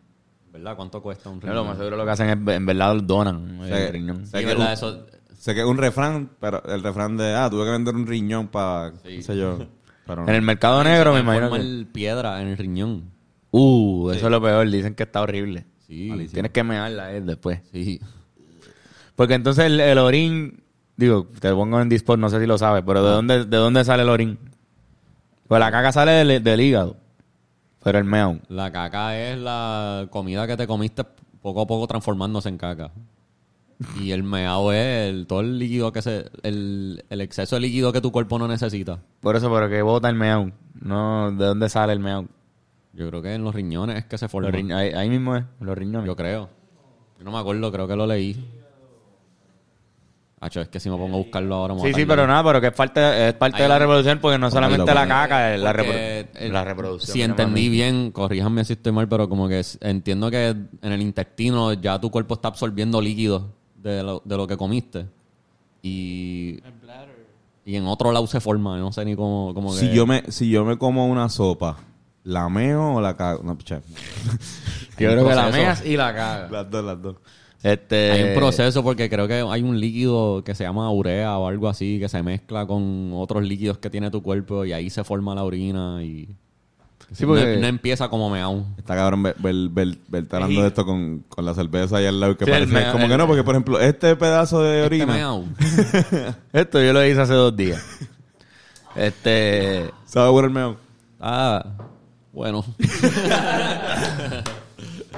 [0.53, 0.75] ¿Verdad?
[0.75, 1.65] ¿Cuánto cuesta un Pero riñón?
[1.65, 3.93] lo más seguro lo que hacen es, en verdad, donan el Sí.
[3.93, 4.27] riñón.
[4.27, 4.67] Sé Sí, que ¿verdad?
[4.67, 5.07] un- Eso,
[5.39, 8.49] Sé que es un refrán, pero el refrán de, ah, tuve que vender un riñón
[8.49, 9.17] para, Sí.
[9.17, 9.59] qué sé yo.
[10.07, 10.29] Pero no.
[10.29, 11.87] En el mercado negro me se imagino que...
[11.93, 13.05] piedra en el riñón.
[13.51, 14.69] Uh, eso es lo peor.
[14.71, 15.67] Dicen que está horrible.
[15.87, 17.61] Sí, Tienes que mearla eh, después.
[17.73, 18.01] sí.
[19.17, 20.63] Porque entonces el, el orín...
[20.97, 23.85] Digo, te pongo en Discord, no sé si lo sabes, pero ¿de dónde, de dónde
[23.85, 24.39] sale el orín?
[25.49, 26.97] Pues la caca sale del, del hígado.
[27.83, 28.39] Pero el meo.
[28.49, 31.05] La caca es la comida que te comiste
[31.43, 32.93] poco a poco transformándose en caca.
[33.99, 36.31] Y el meado es el, todo el líquido que se...
[36.43, 39.01] El, el exceso de líquido que tu cuerpo no necesita.
[39.21, 40.51] Por eso, pero que bota el meao.
[40.81, 42.27] No, ¿de dónde sale el meao?
[42.93, 44.51] Yo creo que en los riñones es que se forma.
[44.51, 46.07] Los ahí, ahí mismo es, los riñones.
[46.07, 46.49] Yo creo.
[47.19, 48.45] Yo no me acuerdo, creo que lo leí.
[50.43, 52.43] Hacho, es que si me pongo a buscarlo ahora me voy Sí, sí, pero nada,
[52.43, 55.55] pero que es parte, es parte Ahí- de la reproducción porque no solamente la caca,
[55.55, 57.13] es la, repro- eh, la reproducción.
[57.13, 61.75] Si entendí bien, corríjanme si estoy mal, pero como que entiendo que en el intestino
[61.75, 63.43] ya tu cuerpo está absorbiendo líquidos
[63.77, 65.05] de lo, de lo que comiste.
[65.83, 67.27] Y, El bladder.
[67.67, 70.23] y en otro lado se forma, no sé ni cómo, cómo Si que- yo me,
[70.33, 71.77] si yo me como una sopa,
[72.25, 73.43] ¿la meo o la cago?
[73.43, 73.77] No, che.
[74.99, 76.51] Yo creo que la meas y la cagas.
[76.51, 77.17] Las dos, las dos.
[77.63, 81.47] Este, Hay un proceso porque creo que hay un líquido que se llama urea o
[81.47, 85.05] algo así que se mezcla con otros líquidos que tiene tu cuerpo y ahí se
[85.05, 86.27] forma la orina y
[87.13, 88.65] Sí, porque- no, no empieza como meao.
[88.79, 92.19] Está cabrón ver, ver, ver- verte hablando de esto con, con la cerveza ahí al
[92.21, 94.85] lado que Sí, parece mea- como el- que no, porque por ejemplo, este pedazo de
[94.85, 95.45] Este orina meao.
[96.55, 97.83] Esto yo lo hice hace dos días.
[98.97, 99.91] Este.
[100.07, 100.77] sabe bueno el meo.
[101.21, 101.65] Ah,
[102.41, 102.65] bueno.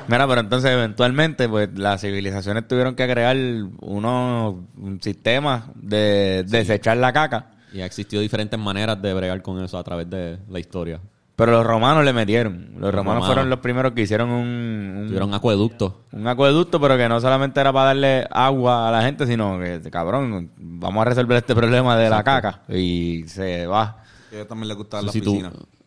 [0.08, 3.36] Mira, pero entonces eventualmente, pues las civilizaciones tuvieron que crear
[3.80, 7.46] unos un sistema de desechar la caca.
[7.72, 10.98] Y ha existido diferentes maneras de bregar con eso a través de la historia.
[11.36, 12.72] Pero los romanos le metieron.
[12.72, 13.26] Los, romanos, romanos.
[13.26, 15.92] fueron los primeros que hicieron un, un, Tuvieron acueductos.
[16.10, 19.80] un acueducto, pero que no solamente era para darle agua a la gente, sino que,
[19.92, 22.62] cabrón, vamos a resolver este problema de la caca.
[22.68, 23.82] Y se va.
[23.82, 25.40] A ellos también les gustaban las Si tú-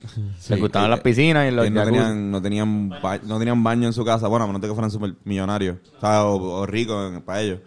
[0.06, 0.36] piscinas.
[0.40, 3.94] Se gustaban las piscinas y los no tenían, no, tenían ba- no tenían baño en
[3.94, 4.28] su casa.
[4.28, 5.78] Bueno, a menos que fueran súper millonarios.
[6.02, 7.60] O, o, ricos para ellos.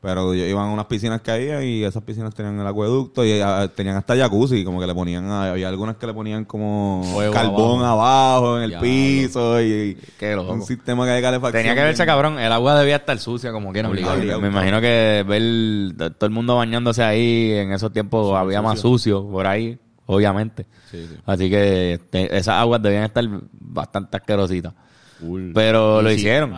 [0.00, 3.70] Pero iban a unas piscinas que había y esas piscinas tenían el acueducto y ah,
[3.72, 4.64] tenían hasta jacuzzi.
[4.64, 8.78] Como que le ponían, había algunas que le ponían como Fuego carbón abajo, en el
[8.80, 11.62] piso y, Qué un sistema que de calefacción.
[11.62, 13.88] Tenía que verse bien- cabrón, el agua debía estar sucia como quiera.
[13.88, 14.16] Obligado.
[14.18, 18.80] Me- Me imagino que ver todo el mundo bañándose ahí en esos tiempos había más
[18.80, 20.66] sucio por ahí, obviamente.
[20.90, 21.16] Sí, sí.
[21.26, 24.74] Así que te- esas aguas debían estar bastante asquerositas.
[25.20, 25.52] Cool.
[25.54, 26.54] Pero Y lo si- hicieron.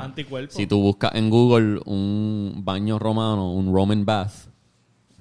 [0.49, 4.33] Si tú buscas en Google un baño romano, un Roman bath,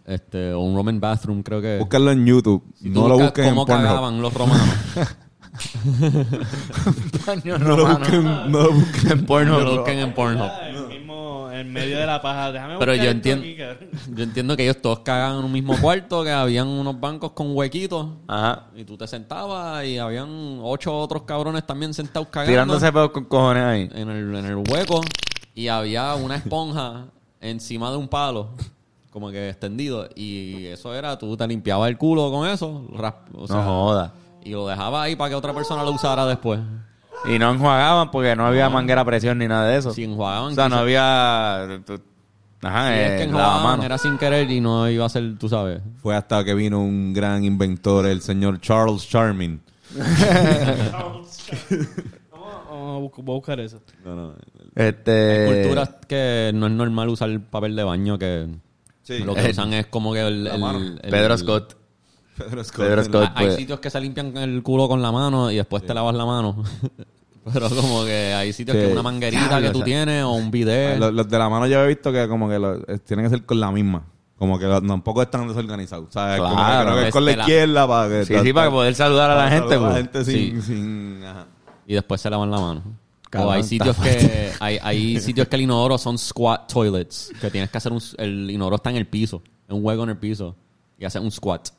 [0.05, 1.77] este, o un Roman bathroom, creo que.
[1.79, 2.63] Búscalo en YouTube.
[2.81, 3.85] Si no lo busquen en cómo Pornhub.
[3.85, 4.67] cagaban los romanos.
[7.27, 7.99] Baño No lo romano.
[7.99, 9.51] busquen, no lo busquen en porno.
[9.51, 10.49] No lo busquen en Pornhub.
[11.59, 12.51] En medio de la paja.
[12.51, 13.45] Déjame Pero yo entiendo,
[14.15, 17.55] yo entiendo que ellos todos cagaban en un mismo cuarto, que habían unos bancos con
[17.55, 18.07] huequitos.
[18.27, 18.67] Ajá.
[18.75, 23.25] Y tú te sentabas y habían ocho otros cabrones también sentados cagando Tirándose pedos con
[23.25, 23.89] cojones ahí.
[23.93, 25.01] en el, en el hueco.
[25.55, 27.05] Y había una esponja
[27.39, 28.49] encima de un palo,
[29.11, 30.09] como que extendido.
[30.15, 32.87] Y eso era, tú te limpiabas el culo con eso.
[32.93, 34.13] rasp- o sea, no joda.
[34.43, 36.59] Y lo dejabas ahí para que otra persona lo usara después.
[37.25, 39.93] Y no enjuagaban porque no había manguera a presión ni nada de eso.
[39.93, 41.63] Si enjuagaban, o sea, no había...
[42.65, 43.85] Ajá, si es eh, que enjuagaban, lavamanos.
[43.85, 45.81] era sin querer y no iba a ser, tú sabes.
[46.01, 49.59] Fue hasta que vino un gran inventor, el señor Charles Charming.
[50.91, 51.39] Vamos,
[52.69, 53.81] vamos a buscar eso.
[54.03, 54.33] No, no.
[54.75, 55.45] Este...
[55.63, 58.47] Culturas que no es normal usar papel de baño, que
[59.03, 59.19] Sí.
[59.19, 60.47] lo que usan es como que el...
[60.47, 61.75] El- el- Pedro Scott.
[62.37, 62.85] Pedro Scott.
[62.85, 63.31] Pedro Scott.
[63.35, 63.55] Hay pues.
[63.57, 66.63] sitios que se limpian el culo con la mano y después te lavas la mano.
[67.53, 68.83] Pero como que hay sitios Sí.
[68.85, 70.97] que una manguerita que tú o sea, tienes o un bidet.
[70.97, 73.29] Los, los de la mano yo he visto que como que lo- eh, tienen que
[73.31, 74.03] ser con la misma.
[74.37, 76.07] Como que tampoco están desorganizados.
[76.07, 78.25] O sea, como que Claro, creo que es con la la- izquierda para que...
[78.25, 80.23] Sí, sí, para poder saludar a la gente, saludar a la pues.
[80.23, 80.61] gente sin...
[80.61, 80.67] Sí.
[80.67, 81.45] sin ajá.
[81.85, 82.81] y después se lavan la mano.
[83.29, 87.49] Cabrón, o hay sitios que hay, hay sitios que el inodoro son squat toilets, que
[87.51, 90.17] tienes que hacer un el inodoro está en el piso, en un hueco en el
[90.17, 90.55] piso
[90.99, 91.69] y haces un squat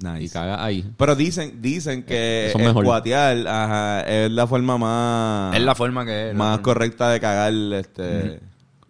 [0.00, 0.32] y Nice.
[0.32, 0.84] cagas ahí.
[0.96, 2.84] Pero dicen, dicen que es mejor.
[2.84, 5.54] escuatear ajá, es la forma más...
[5.56, 6.34] Es la forma que es.
[6.34, 8.34] más correcta de cagar este...
[8.34, 8.40] Es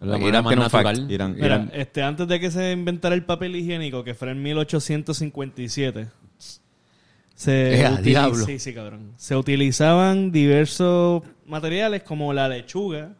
[0.09, 0.85] la Irán manera más tiene un fact.
[0.85, 1.11] natural.
[1.11, 1.33] Irán.
[1.35, 1.71] Mira, Irán.
[1.73, 6.07] este, antes de que se inventara el papel higiénico, que fue en 1857,
[7.35, 8.45] Se ¡Eh, a utiliz- diablo!
[8.45, 9.11] Sí, sí, cabrón.
[9.17, 13.11] Se utilizaban diversos materiales como la lechuga,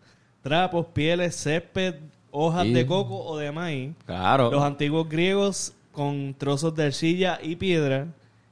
[0.42, 1.96] trapos, pieles, césped,
[2.32, 2.74] hojas Sí.
[2.74, 3.92] de coco o de maíz.
[4.06, 4.52] Claro.
[4.52, 8.08] Los antiguos griegos con trozos de arcilla y piedra,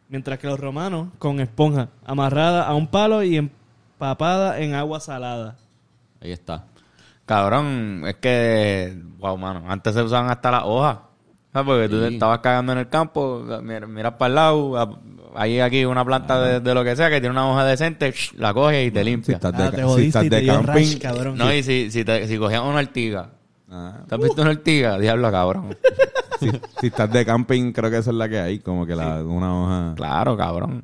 [0.08, 5.58] mientras que los romanos con esponja amarrada a un palo y empapada en agua salada.
[6.21, 6.65] Ahí está.
[7.25, 10.97] Cabrón, es que, wow, mano, antes se usaban hasta las hojas.
[11.54, 11.65] ¿Sabes?
[11.67, 14.99] Porque tú te estabas cagando en el campo, mir- miras para el lado, a-
[15.36, 18.54] hay aquí una planta de, de lo que sea que tiene una hoja decente, la
[18.54, 19.36] coges y te Si limpia.
[19.36, 20.71] estás Ah, de, te si jodiste estás y te de dio camping.
[20.73, 21.38] rash, cabrón.
[21.38, 23.30] No, y si, si, te, si cogías una ortiga,
[23.69, 24.97] Ah, ¿te has visto una ortiga?
[24.97, 25.75] Diablo, cabrón.
[26.41, 29.23] si, si estás de camping, creo que esa es la que hay, como que la,
[29.23, 29.93] una hoja.
[29.95, 30.82] Claro, cabrón.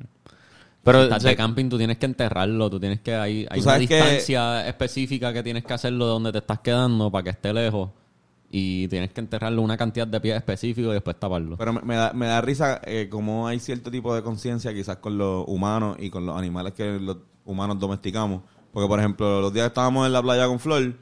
[0.82, 2.70] Pero, si estás de camping, tú tienes que enterrarlo.
[2.70, 3.14] Tú tienes que...
[3.14, 7.10] Hay, hay una que- distancia específica que tienes que hacerlo de donde te estás quedando
[7.10, 7.90] para que esté lejos.
[8.50, 11.58] Y tienes que enterrarlo una cantidad de pies específico y después taparlo.
[11.58, 14.96] Pero me, me da, me da risa eh, como hay cierto tipo de conciencia quizás
[14.96, 18.40] con los humanos y con los animales que los humanos domesticamos.
[18.72, 20.94] Porque, por ejemplo, los días que estábamos en la playa con Flor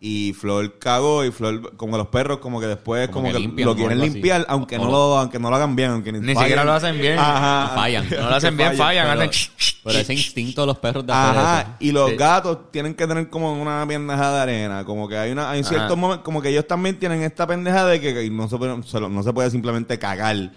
[0.00, 3.38] y Flor cagó y Flor, como los perros, como que después Como como, que que,
[3.40, 4.10] limpian lo quieren así.
[4.10, 7.00] limpiar, aunque O no, lo- aunque no lo hagan bien, aunque Ni siquiera lo hacen
[7.00, 7.18] bien.
[7.18, 7.72] Ajá.
[7.74, 8.08] Fallan.
[8.08, 9.08] no lo hacen bien, fallan.
[9.08, 9.50] Pero, hacen...
[9.84, 11.70] pero ese instinto de los perros de hacer Ajá, eso.
[11.80, 12.16] y los Sí.
[12.16, 15.96] gatos tienen que tener como una pendeja de arena, como que hay una hay ciertos
[15.98, 19.00] momentos como que ellos también tienen esta pendeja de que, que no se puede, se
[19.00, 20.52] lo- no se puede simplemente cagar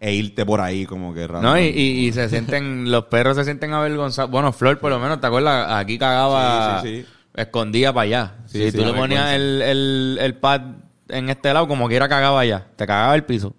[0.00, 1.40] e irte por ahí como que raro.
[1.42, 4.30] No, y, y, y se sienten, los perros se sienten avergonzados.
[4.30, 5.66] Bueno, Flor, por lo menos, ¿te acuerdas?
[5.80, 7.06] Aquí cagaba, Sí, sí, sí.
[7.34, 8.34] Escondía para allá.
[8.46, 10.62] Sí, si sí, tú le ponías el, el, el pad
[11.08, 12.66] en este lado, como quiera cagaba allá.
[12.76, 13.54] Te cagaba el piso.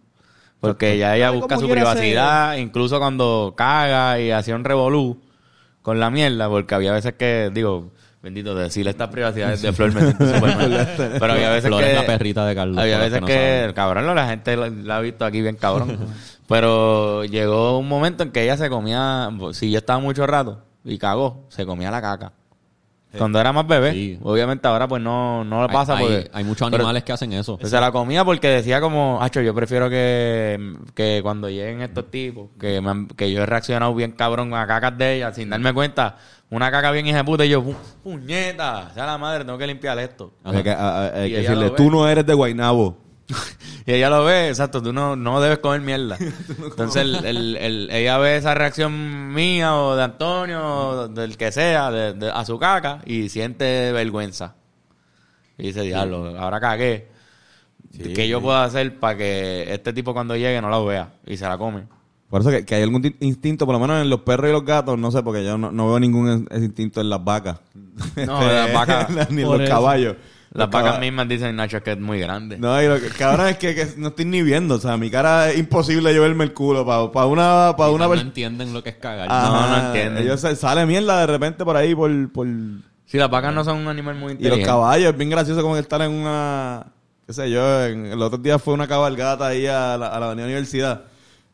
[0.59, 5.21] Porque ya ella busca su privacidad, incluso cuando caga y hacía un revolú
[5.81, 10.01] con la mierda, porque había veces que, digo, bendito, decirle estas privacidades de Flor me
[10.01, 10.87] siento súper mal.
[10.97, 11.91] Pero había veces Flor que...
[11.91, 12.77] es la perrita de Carlos.
[12.77, 13.73] Había veces no que, saben.
[13.73, 15.97] cabrón, la gente la, la ha visto aquí bien cabrón.
[16.47, 20.97] Pero llegó un momento en que ella se comía, si yo estaba mucho rato y
[20.97, 22.31] cagó, se comía la caca.
[23.17, 24.19] Cuando era más bebé, Sí.
[24.23, 26.15] obviamente ahora pues no, no le pasa hay, porque...
[26.15, 27.59] hay, hay muchos pero- animales que hacen eso.
[27.63, 32.49] se la comía porque decía como, hacho, yo prefiero que, que cuando lleguen estos tipos,
[32.59, 35.73] que, me han- que yo he reaccionado bien cabrón a cacas de ella, sin darme
[35.73, 36.17] cuenta,
[36.49, 39.67] una caca bien hija de puta, y yo, "Pu- puñeta, sea la madre, tengo que
[39.67, 40.33] limpiar esto.
[40.43, 42.97] Hay que, a- a- hay Y que ella decirle, tú no eres de Guaynabo.
[43.85, 46.17] Y ella lo ve, exacto, tú no, no debes comer mierda.
[46.63, 51.51] Entonces el, el- el- ella ve esa reacción mía o de Antonio, o del que
[51.51, 54.55] sea, de- de- a su caca y siente vergüenza.
[55.57, 57.09] Y dice, diablo, ahora cagué.
[57.91, 58.43] Sí, ¿Qué yo sí.
[58.45, 61.83] puedo hacer para que este tipo cuando llegue no la vea y se la come?
[62.29, 64.53] Por eso que, que hay algún ti- instinto, por lo menos en los perros y
[64.53, 67.59] los gatos, no sé, porque yo no, no veo ningún instinto en las vacas.
[68.15, 69.69] No, las vacas- Ni en los eso.
[69.69, 70.15] caballos.
[70.53, 72.57] Las Los vacas mismas dicen, Nacho, que es muy grande.
[72.59, 74.75] No, y lo que cabrón es que, que no estoy ni viendo.
[74.75, 76.85] O sea, mi cara es imposible yo verme el culo.
[76.85, 79.27] Para una, para Quizás una no per- entienden lo que es cagar.
[79.31, 80.23] Ajá, No, no entienden.
[80.23, 82.45] Ellos se sale mierda de repente por ahí por, por...
[83.05, 84.67] Si las vacas no son un animal muy Y los inteligente.
[84.67, 86.85] caballos, es bien gracioso como que estar en una...
[87.25, 90.27] qué sé yo, en, el otro día fue una cabalgata ahí a la, a la
[90.27, 91.01] avenida Universidad.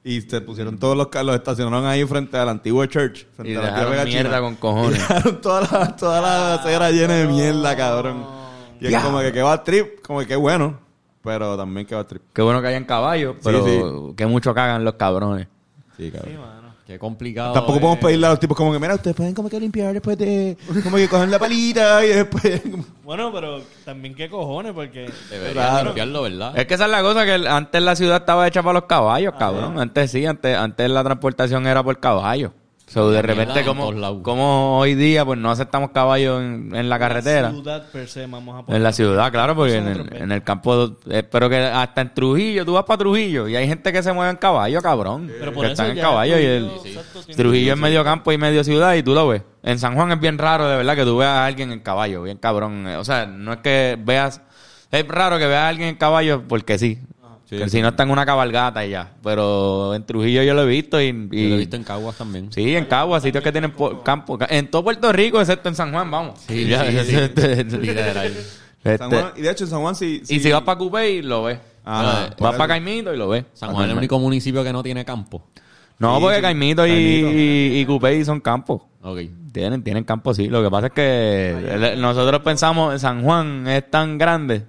[0.03, 3.25] Y se pusieron todos los carros, estacionaron ahí frente al antiguo church.
[3.35, 4.41] Frente Y a la dejaron antigua mierda China.
[4.41, 4.97] con cojones.
[4.97, 8.38] Y dejaron toda la, toda la acera llena de mierda, cabrón.
[8.79, 10.79] Y es como que que va trip, como que qué bueno.
[11.23, 12.21] Pero también que va trip.
[12.33, 14.15] Qué bueno que hayan caballos, pero sí.
[14.15, 15.47] que mucho cagan los cabrones.
[15.97, 16.31] Sí, cabrón.
[16.31, 16.59] Sí, mano.
[16.87, 17.53] Qué complicado.
[17.53, 17.81] Tampoco es.
[17.81, 20.57] podemos pedirle a los tipos como que, mira, ustedes pueden como que limpiar después de...
[20.83, 22.61] Como que cogen la palita y después...
[23.03, 25.11] Bueno, pero también qué cojones, porque...
[25.29, 25.85] Deberían Claro.
[25.85, 26.57] limpiarlo, ¿verdad?
[26.57, 29.33] Es que esa es la cosa, que antes la ciudad estaba hecha para los caballos,
[29.37, 29.79] cabrón.
[29.79, 32.51] Antes sí, antes, antes la transportación era por caballos.
[32.89, 36.97] So, de repente, en como, como hoy día, pues no aceptamos caballos en, en la
[36.97, 37.49] carretera.
[37.49, 38.77] La ciudad per se, vamos a poner.
[38.77, 42.65] En la ciudad, claro, porque en en el campo, eh, pero que hasta en Trujillo,
[42.65, 45.31] tú vas para Trujillo y hay gente que se mueve en caballo, cabrón.
[45.39, 48.03] Pero por que eso están en caballo y el Trujillo, exacto, tiene- Trujillo es medio
[48.03, 49.43] campo y medio ciudad y tú lo ves.
[49.61, 52.23] En San Juan es bien raro, de verdad, que tú veas a alguien en caballo,
[52.23, 52.87] bien cabrón.
[52.87, 54.41] Eh, O sea, no es que veas,
[54.91, 56.97] es raro que veas a alguien en caballo porque sí.
[57.49, 59.11] Que si no está en una cabalgata y ya.
[59.23, 62.15] Pero en Trujillo yo lo he visto y, y- Yo lo he visto en Caguas
[62.17, 62.51] también.
[62.51, 64.37] Sí, en Caguas, sitios que tienen po- campo.
[64.49, 66.39] En todo Puerto Rico, excepto en San Juan, vamos.
[66.47, 67.15] Sí, Ya, sí, sí.
[67.15, 68.27] este- Literal.
[68.83, 70.21] este- San Juan- y de hecho en San Juan sí...
[70.27, 71.57] y si vas para Cupey, lo ves.
[71.57, 73.45] Eh, por Vas para Caimito y lo ves.
[73.53, 75.43] San Juan es el único municipio que no tiene campo.
[75.97, 76.41] No, Sí, porque sí.
[76.43, 78.05] Caimito y, Caimito.
[78.07, 78.81] y, y son campos.
[79.01, 79.19] Ok.
[79.51, 80.47] Tienen, tienen campo, sí.
[80.47, 84.65] Lo que pasa es que nosotros pensamos, San Juan es tan grande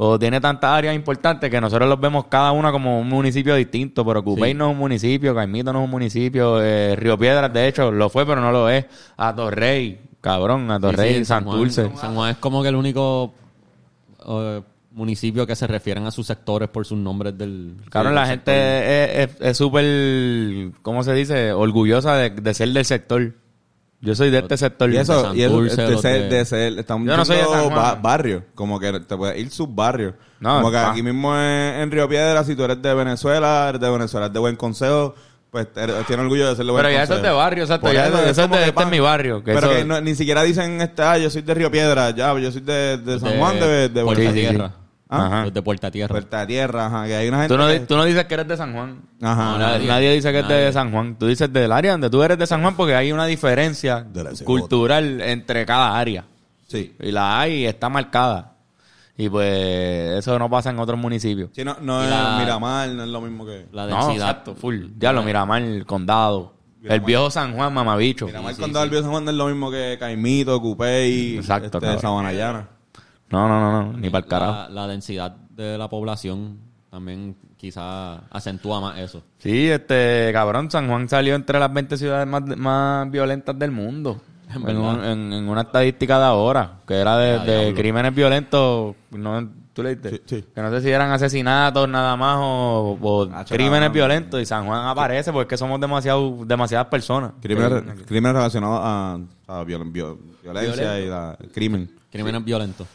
[0.00, 4.04] o tiene tantas áreas importantes que nosotros los vemos cada una como un municipio distinto.
[4.06, 4.56] Pero Cupey Sí.
[4.56, 8.08] no es un municipio, Caimito no es un municipio, eh, Río Piedras, de hecho, lo
[8.08, 8.86] fue, pero no lo es.
[9.16, 11.90] A Torrey, cabrón, a Torrey, Sí, sí, Santurce.
[11.96, 13.34] San Juan es como que el único
[14.28, 17.74] eh, municipios que se refieren a sus sectores por sus nombres del...
[17.90, 21.52] Claro, la gente es súper, ¿cómo se dice?
[21.52, 23.32] Orgullosa de, de ser del sector.
[24.00, 24.88] Yo soy de este sector.
[24.92, 27.36] Y eso, San y eso Dulce, de ser, de- de ser, estamos Yo no soy
[27.38, 27.74] de San Juan.
[27.74, 30.14] ba- barrio, como que te puedes ir subbarrio.
[30.38, 30.90] No, como que pa.
[30.92, 34.34] aquí mismo en, en Río Piedra, si tú eres de Venezuela, eres de Venezuela, eres
[34.34, 35.16] de Buen Consejo,
[35.50, 37.26] pues tienes orgullo de ser de Buen Pero ya eso Consejo.
[37.26, 37.86] es de barrio, exacto.
[37.88, 39.42] Por Ya eso eso, eso es de, este es mi barrio.
[39.42, 42.10] Que Pero eso- que no- ni siquiera dicen, este, ah, yo soy de Río Piedra,
[42.10, 44.32] ya, yo soy de, de San de Juan, de, de sí.
[44.32, 44.72] Tierra.
[45.10, 45.44] Ah, Ajá.
[45.44, 46.08] Los de Puerta Tierra.
[46.12, 48.46] Puerta Tierra, ajá, que hay una gente Tú no, que- tú no dices que eres
[48.48, 49.00] de San Juan.
[49.22, 49.72] Ajá, No, nadie.
[49.78, 50.72] nadie, nadie dice que es de Nadie.
[50.72, 51.16] San Juan.
[51.18, 54.44] Tú dices del área donde tú eres de San Juan porque hay una diferencia De
[54.44, 56.24] cultural entre cada área.
[56.66, 56.94] Sí.
[57.00, 58.52] Y la hay y está marcada.
[59.16, 61.50] Y pues eso no pasa en otros municipios.
[61.54, 63.66] Sí, no, no es la- Miramar, no es lo mismo que...
[63.72, 64.28] La No, densidad.
[64.30, 64.88] exacto, full.
[64.94, 66.54] Diablo, Miramar, el condado.
[66.84, 68.26] El viejo San Juan, mamabicho.
[68.26, 71.98] Miramar Condado del Viejo San Juan no es lo mismo que Caimito, Cupey, Exacto, este.
[71.98, 72.68] Sabanayana.
[73.30, 74.52] No, no, no, no, ni para el carajo.
[74.52, 76.58] La, la densidad de la población
[76.90, 79.22] también quizá acentúa más eso.
[79.38, 84.20] Sí, este, cabrón, San Juan salió entre las 20 ciudades más, más violentas del mundo.
[84.66, 89.46] En un- en- en una estadística de ahora, que era de, Ah, crímenes violentos, no,
[89.74, 90.08] ¿tú leíste?
[90.08, 90.44] Sí, sí.
[90.54, 94.64] Que no sé si eran asesinatos nada más o, o Ah, crímenes violentos, y San
[94.64, 97.32] Juan aparece porque somos demasiado, demasiadas personas.
[97.42, 99.18] Crímenes, relacionados a,
[99.48, 101.90] a viol- viol- violencia y la, crimen.
[102.10, 102.86] Crímenes violentos.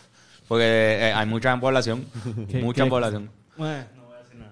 [0.53, 0.65] Porque
[1.09, 2.05] eh, hay mucha población,
[2.47, 3.31] ¿Qué- mucha qué- población.
[3.57, 4.51] Bueno, no voy a decir nada.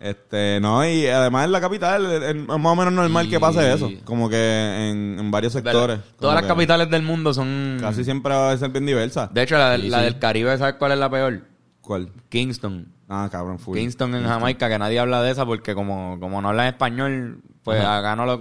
[0.00, 3.90] Este, no, y además en la capital es más o menos normal que pase eso.
[4.04, 6.00] Como que en, en varios sectores.
[6.18, 7.76] Todas las que capitales del mundo son...
[7.80, 9.28] Casi siempre va a ser bien diversa.
[9.32, 11.42] De hecho, la, del Caribe, ¿sabes cuál es la peor?
[11.80, 12.10] ¿Cuál?
[12.28, 12.88] Kingston.
[13.08, 13.76] Ah, cabrón, full.
[13.76, 17.80] Kingston en Jamaica, que nadie habla de esa porque como, como no hablan español, pues
[17.80, 18.40] acá no, lo-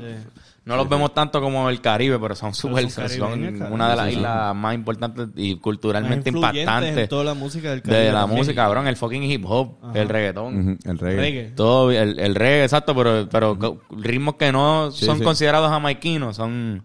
[0.70, 4.12] no los vemos tanto como el Caribe, pero son súper, son una de las Sí,
[4.14, 4.18] sí.
[4.18, 8.38] islas más importantes y culturalmente impactantes en toda la música del Caribe de la también.
[8.40, 10.78] música, cabrón, el fucking hip hop, el reggaetón.
[10.86, 11.20] El reggae.
[11.22, 11.44] Reggae.
[11.56, 15.24] Todo, el, el reggae, exacto, pero, pero ritmos que no Sí, son sí.
[15.24, 16.84] considerados jamaiquinos, son,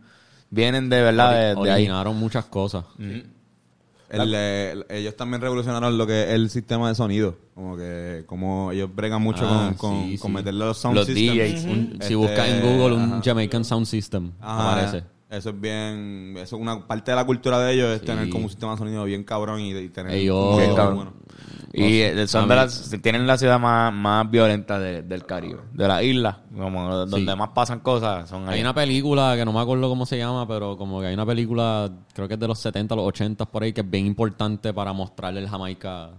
[0.50, 1.82] vienen de verdad de, de ahí.
[1.84, 2.84] Originaron muchas cosas.
[4.10, 7.36] El- ellos también revolucionaron lo que es el sistema de sonido.
[7.54, 10.34] Como que como ellos bregan mucho Ah, con, con, sí, con sí.
[10.36, 11.08] meter los sound Los.
[11.08, 13.22] Un- Este, si buscas en Google un.
[13.22, 15.04] Jamaican Sound System, Ajá, aparece.
[15.36, 18.06] Eso es bien, eso es una parte de la cultura de ellos es Sí.
[18.06, 20.94] tener como un sistema de sonido bien cabrón y, y tener Ellos- Bien cabrón.
[20.96, 21.12] bueno.
[21.72, 25.88] Y eh, son de las, tienen la ciudad más, más violenta de- del Caribe, de
[25.88, 27.36] la isla, como donde Sí.
[27.36, 28.54] más pasan cosas, son ahí.
[28.56, 31.26] Hay una película que no me acuerdo cómo se llama, pero como que hay una
[31.26, 34.72] película, creo que es de los 70, los 80 por ahí, que es bien importante
[34.72, 36.10] para mostrarle el Jamaica,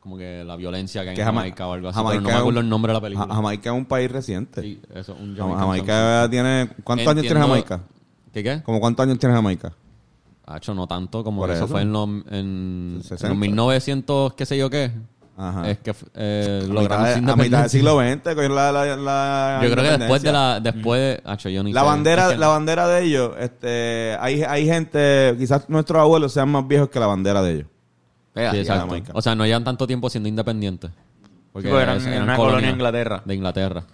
[0.00, 1.96] como que la violencia que hay Que en Jama- Jamaica o algo así.
[1.96, 3.26] Jamaica pero no me acuerdo un- el nombre de la película.
[3.28, 4.62] Ja- Jamaica es un país reciente.
[4.62, 7.80] Sí, eso, un Jamaica Sound tiene, ¿cuántos años tiene Jamaica?
[8.34, 8.62] ¿Qué qué?
[8.64, 9.72] ¿Como cuántos años tiene Jamaica?
[10.46, 11.68] Hacho, no tanto, como eso eso.
[11.68, 13.28] fue en los, en, en 60.
[13.28, 14.92] los 1900, qué sé yo qué.
[15.36, 15.68] Ajá.
[15.70, 19.60] Es que eh, A lograron de, a mitad del siglo XX cogieron la, la, la
[19.64, 21.20] Yo creo que después de la, después
[21.52, 21.86] yo ni La sé.
[21.86, 26.50] bandera, Es que- la bandera de ellos, este, hay, hay gente, quizás nuestros abuelos sean
[26.50, 27.66] más viejos que la bandera de ellos.
[28.34, 28.86] Vea, Sí, exacto.
[28.86, 29.12] Jamaica.
[29.14, 30.90] O sea, no llevan tanto tiempo siendo independientes.
[31.52, 33.22] Porque Sí, porque eran- es- eran una colonia de Inglaterra.
[33.24, 33.84] De Inglaterra.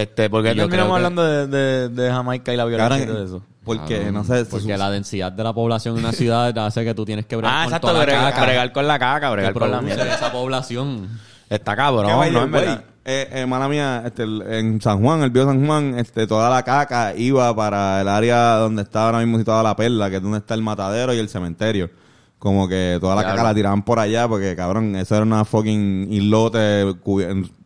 [0.00, 3.06] Este, ¿Por qué Y yo terminamos hablando de, de, de Jamaica y la violencia y
[3.06, 3.42] todo eso?
[3.64, 6.84] Porque, Cabrón, no sé, Porque se- la densidad de la población en una ciudad hace
[6.84, 8.98] que tú tienes que bregar Ah, con exacto, toda la bregar, caca bregar con la
[8.98, 10.14] caca, bregar con la mierda.
[10.14, 11.08] esa población.
[11.50, 12.42] Está cabrón, ¿no?
[12.44, 12.84] En verdad.
[13.04, 16.62] eh, eh, mala mía, este, en San Juan, el viejo San Juan, este, toda la
[16.62, 20.38] caca iba para el área donde está ahora mismo situada la perla, que es donde
[20.38, 21.90] está el matadero y el cementerio.
[22.38, 23.36] Como que toda la Diablo.
[23.38, 26.94] caca la tiraban por allá porque, cabrón, eso era una fucking islote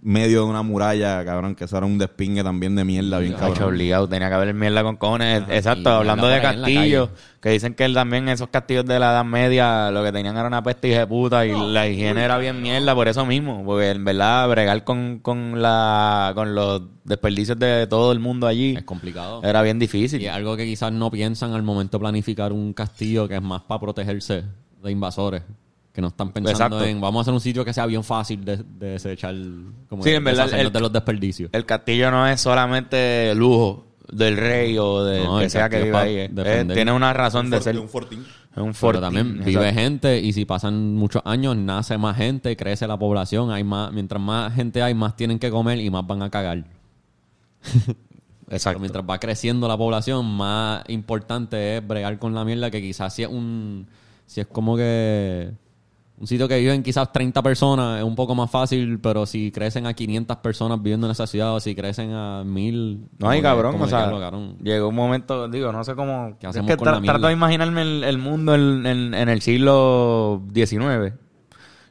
[0.04, 3.62] medio de una muralla, cabrón, que eso era un despingue también de mierda, bien cabrón.
[3.68, 5.44] obligado, tenía que haber mierda con cojones.
[5.48, 9.24] Exacto, y hablando de castillos, que dicen que él también esos castillos de la Edad
[9.24, 12.60] Media lo que tenían era una peste hija de puta y la higiene era bien
[12.60, 17.86] mierda por eso mismo, porque en verdad bregar con, con, la, con los desperdicios de
[17.86, 19.40] todo el mundo allí Es complicado.
[19.44, 20.20] era bien difícil.
[20.20, 23.62] Y algo que quizás no piensan al momento de planificar un castillo que es más
[23.62, 24.42] para protegerse
[24.82, 25.42] de invasores.
[25.92, 26.84] Que no están pensando Exacto.
[26.84, 29.34] en vamos a hacer un sitio que sea bien fácil de, de desechar,
[29.88, 31.50] como Sí, de- en verdad, el- de los desperdicios.
[31.52, 36.00] El castillo no es solamente lujo del rey o de No, que sea que viva
[36.02, 36.16] ahí.
[36.16, 36.30] eh.
[36.34, 37.78] Eh, tiene una razón de ser.
[37.78, 38.20] Un fortín.
[38.20, 39.80] Es un Pero fortín, también vive exacto.
[39.80, 44.20] gente y si pasan muchos años, nace más gente, crece la población, hay más, mientras
[44.20, 46.64] más gente hay, más tienen que comer y más van a cagar.
[47.62, 47.96] Pero
[48.50, 48.80] Exacto.
[48.80, 53.22] mientras va creciendo la población, más importante es bregar con la mierda que quizás si
[53.22, 53.86] es un
[54.26, 55.50] si es como que
[56.22, 59.86] un sitio que viven quizás 30 personas es un poco más fácil, pero si crecen
[59.86, 63.74] a 500 personas viviendo en esa ciudad o si crecen a 1000 No hay cabrón,
[63.80, 64.56] o sea, cabrón.
[64.62, 66.36] llegó un momento, digo, no sé cómo...
[66.40, 69.28] ¿Qué es que con la tra- trato de imaginarme el, el mundo en, en- en
[69.28, 71.12] el siglo XIX.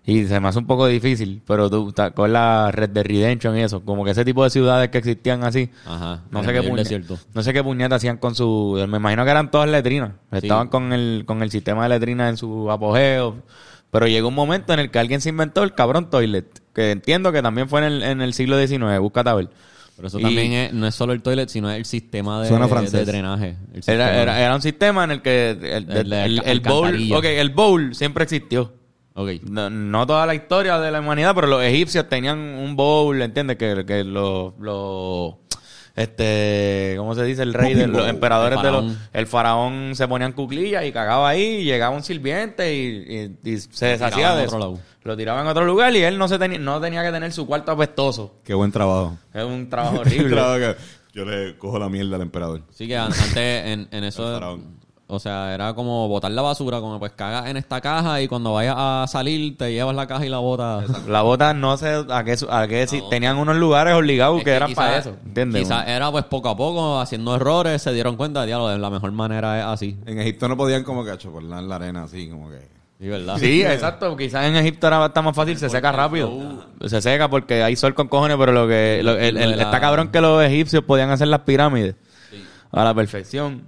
[0.04, 3.62] Y se me hace un poco difícil, pero tú con la red de Redemption y
[3.62, 6.22] eso, como que ese tipo de ciudades que existían así, Ajá.
[6.32, 9.52] no sé qué puñeta, no sé qué puñeta hacían con su, me imagino que eran
[9.52, 10.38] todas letrinas, Sí.
[10.38, 13.44] estaban con el con el sistema de letrinas en su apogeo,
[13.92, 17.32] pero llegó un momento en el que alguien se inventó el cabrón toilet, que entiendo
[17.32, 19.50] que también fue en el, en el siglo XIX, búscate a ver.
[19.98, 22.50] Pero eso Y- también es, no es solo el toilet, sino es el sistema de,
[22.50, 23.58] de drenaje.
[23.86, 26.60] Era, era, era un sistema en el que el, el, El de el- alca- el
[26.62, 27.18] bowl, alcantarilla.
[27.20, 28.74] ok, el bowl siempre existió.
[29.14, 29.30] Ok.
[29.44, 33.58] No, no toda la historia de la humanidad, pero los egipcios tenían un bowl, ¿entiendes?
[33.58, 35.36] Que, que los, los,
[35.96, 37.44] este, ¿cómo se dice?
[37.44, 39.08] El rey de los emperadores El de los, faraón.
[39.14, 43.50] el faraón se ponía en cuclillas y cagaba ahí, y llegaba un sirviente y, y-
[43.54, 44.80] y se deshacía de eso.
[45.04, 47.48] Lo tiraba en otro lugar y él no se tenía, no tenía que tener su
[47.48, 48.36] cuarto apestoso.
[48.44, 49.18] Qué buen trabajo.
[49.34, 50.76] Es un trabajo horrible.
[51.14, 52.62] yo le cojo la mierda al emperador.
[52.72, 54.60] Sí que an- antes en, en El eso...
[55.14, 58.54] O sea, era como botar la basura, como pues cagas en esta caja y cuando
[58.54, 60.86] vayas a salir te llevas la caja y la botas.
[61.08, 64.44] La bota no sé a qué, su- a qué si- tenían unos lugares obligados Es
[64.46, 65.64] que, eran quizá- para eso, ¿entiendes?
[65.64, 69.60] Quizás era pues poco a poco haciendo errores, se dieron cuenta, diablo, la mejor manera
[69.60, 69.98] es así.
[70.06, 72.60] En Egipto no podían como que chocolar la arena así, como que...
[73.02, 73.38] Sí, ¿verdad?
[73.40, 74.16] Sí, exacto.
[74.16, 76.32] Quizás en Egipto era está más fácil, se seca rápido.
[76.86, 79.56] Se seca porque hay sol con cojones, pero lo que lo- el- el- Lo de
[79.58, 81.96] la- está cabrón que los egipcios podían hacer las pirámides
[82.72, 83.64] a la perfección.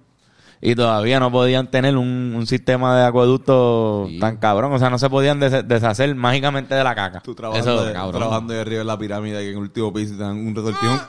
[0.66, 4.18] Y todavía no podían tener un, un sistema de acueducto Sí.
[4.20, 4.72] tan cabrón.
[4.72, 7.20] O sea, no se podían des- deshacer mágicamente de la caca.
[7.20, 8.22] Tú trabajando, Eso, de, cabrón.
[8.22, 11.02] trabajando de arriba en la pirámide y en el último piso te dan un retortijón.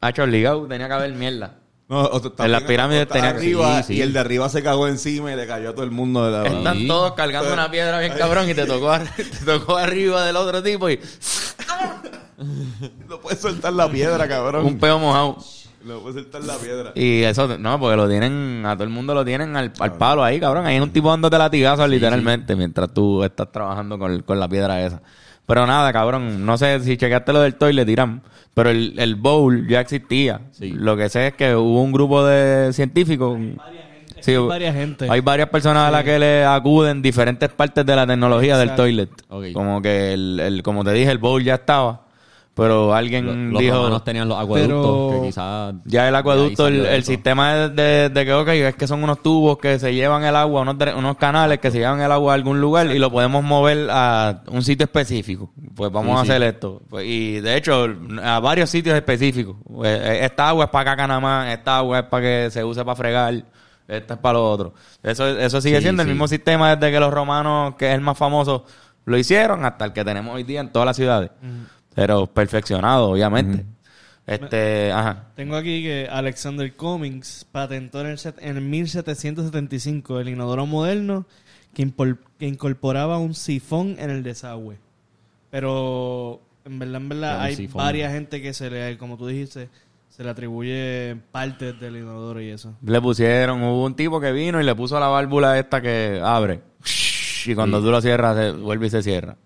[0.00, 1.56] Hacho obligado, tenía que haber mierda.
[1.88, 4.02] No, o tú- En las pirámides tenía que- arriba sí, y sí.
[4.02, 6.46] el de arriba se cagó encima y le cayó a todo el mundo de la...
[6.58, 10.62] Están todos cargando una piedra bien cabrón y te tocó, te tocó arriba del otro
[10.62, 11.00] tipo y
[13.08, 14.64] No puedes soltar la piedra, cabrón.
[14.64, 15.38] un peo mojado.
[15.84, 16.92] No puedes soltar la piedra.
[16.94, 20.22] Y eso, no, porque lo tienen, a todo el mundo lo tienen al, al palo
[20.22, 20.66] ahí, cabrón.
[20.66, 24.84] Ahí hay un tipo dándote latigazos literalmente mientras tú estás trabajando con, con la piedra
[24.84, 25.02] esa.
[25.46, 28.22] Pero nada, cabrón, no sé si chequeaste lo del toilet, tiran.
[28.54, 30.42] Pero el, el bowl ya existía.
[30.52, 30.70] Sí.
[30.70, 33.38] Lo que sé es que hubo un grupo de científicos.
[34.20, 35.06] Sí, Hay varias gente.
[35.10, 39.10] Hay varias personas a las que le acuden diferentes partes de la tecnología del toilet.
[39.52, 42.02] Como que el, el, como te dije, el bowl ya estaba.
[42.54, 43.76] Pero alguien Los, los dijo.
[43.76, 45.74] romanos tenían los acueductos que quizás...
[45.86, 49.78] Ya el acueducto, el, sistema de, de, que, ok, es que son unos tubos que
[49.78, 52.88] se llevan el agua, unos, unos canales que se llevan el agua a algún lugar
[52.94, 55.50] y lo podemos mover a un sitio específico.
[55.74, 56.30] Pues vamos Sí, a sí.
[56.30, 56.82] hacer esto.
[56.90, 57.86] Pues, y de hecho,
[58.22, 59.56] a varios sitios específicos.
[59.66, 62.62] Pues, eh, esta agua es para caca nada más, esta agua es para que se
[62.62, 63.32] use para fregar,
[63.88, 64.74] esta es para lo otro.
[65.02, 68.02] Eso, eso sigue Sí, siendo el mismo sistema desde que los romanos, que es el
[68.02, 68.66] más famoso,
[69.06, 71.30] lo hicieron hasta el que tenemos hoy día en todas las ciudades.
[71.94, 73.64] Pero perfeccionado, obviamente.
[74.26, 75.26] Este, ajá.
[75.34, 81.26] Tengo aquí que Alexander Cummings patentó en, el set- en 1775 el inodoro moderno
[81.74, 84.78] que, impol- que incorporaba un sifón en el desagüe.
[85.50, 87.78] Pero en verdad, en ¿Qué es verdad, hay sifón?
[87.78, 89.68] varias gente que se le, como tú dijiste,
[90.08, 92.74] se le atribuye partes del inodoro y eso.
[92.84, 96.60] Le pusieron, hubo un tipo que vino y le puso la válvula esta que abre.
[97.44, 99.36] Y cuando tú lo cierras, se vuelve y se cierra.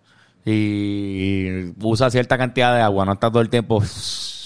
[0.48, 3.82] Y usa cierta cantidad de agua, no está todo el tiempo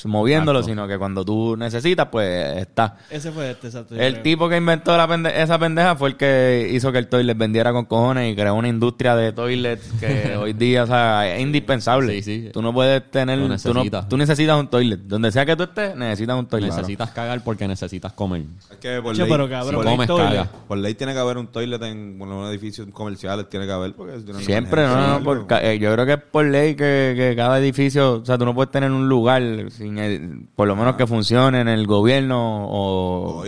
[0.09, 0.73] moviéndolo, Exacto.
[0.73, 2.97] sino que cuando tú necesitas, pues está.
[3.11, 3.95] Ese fue este, exacto.
[3.95, 4.23] El creo.
[4.23, 7.73] tipo que inventó la pende- esa pendeja fue el que hizo que el toilet vendiera
[7.73, 12.23] con cojones y creó una industria de toilets que hoy día o sea, es indispensable.
[12.23, 12.51] Sí, sí.
[12.53, 13.39] Tú no puedes tener...
[13.39, 14.09] Lo tú, no- necesitas.
[14.09, 15.01] tú necesitas un toilet.
[15.01, 16.71] Donde sea que tú estés, necesitas un toilet.
[16.71, 18.43] Necesitas cagar porque necesitas comer.
[18.71, 20.29] Es que por ley, pero cabrón, Si comes, toilet.
[20.31, 20.49] cagas.
[20.69, 23.93] por ley tiene que haber un toilet en bueno, un edificios comerciales, tiene que haber.
[23.95, 27.59] Porque Siempre, no, no, por eh, yo creo que es por ley que, que cada
[27.59, 31.07] edificio, o sea, tú no puedes tener un lugar sin el- por lo menos que
[31.07, 33.43] funcione en el gobierno o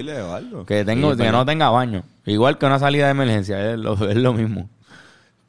[0.67, 2.03] que tengo, Sí, que no tenga baño.
[2.27, 4.69] Igual que una salida de emergencia, es lo, es lo mismo.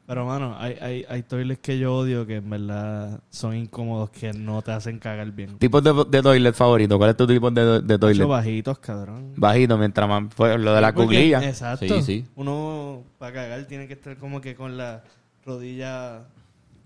[0.06, 4.34] Pero, mano, hay, hay, hay toilets que yo odio que en verdad son incómodos, que
[4.34, 5.56] no te hacen cagar bien.
[5.56, 8.26] Tipos de, de toilet favorito, ¿cuál es tu tipo de, de toilet?
[8.26, 9.32] bajitos, cabrón.
[9.36, 11.42] Bajito, mientras más, pues, lo de la Porque- cuclilla.
[11.48, 11.86] Exacto.
[11.86, 12.26] Sí, sí.
[12.36, 15.02] Uno, para cagar, tiene que estar como que con la
[15.46, 16.18] rodilla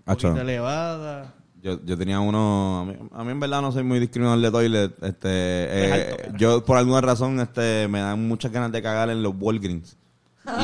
[0.05, 1.33] un poquito elevada.
[1.61, 4.49] Yo, yo tenía uno, a mí, a mí en verdad no soy muy discriminador de
[4.51, 5.03] toilet.
[5.03, 9.33] Este, eh, yo por alguna razón este, me dan muchas ganas de cagar en los
[9.37, 9.97] Walgreens.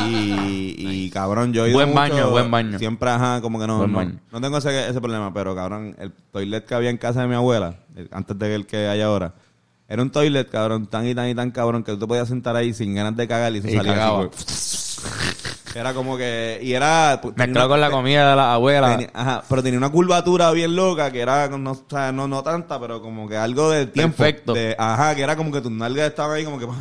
[0.08, 2.80] Y, y cabrón, yo he ido Buen mucho- baño, buen baño.
[2.80, 4.20] Siempre, ajá, como que no, Buen no, baño.
[4.32, 7.36] no tengo ese, ese problema, pero cabrón, el toilet que había en casa de mi
[7.36, 9.34] abuela, el- antes de el que hay ahora,
[9.90, 12.56] era un toilet, cabrón, tan y tan y tan cabrón que tú te podías sentar
[12.56, 14.30] ahí sin ganas de cagar y se Y salía cagaba.
[14.34, 15.45] así, güey.
[15.76, 17.20] Era como que, y era...
[17.22, 18.92] pues, Mezclado con la comida de la abuela.
[18.92, 22.42] Tenía- ajá, pero tenía una curvatura bien loca que era, no, o sea, no, no
[22.44, 24.18] tanta, pero como que algo de tiempo.
[24.18, 24.54] Perfecto.
[24.54, 26.66] de- ajá, que era como que tus nalgas estaban ahí como que...
[26.68, 26.74] pa,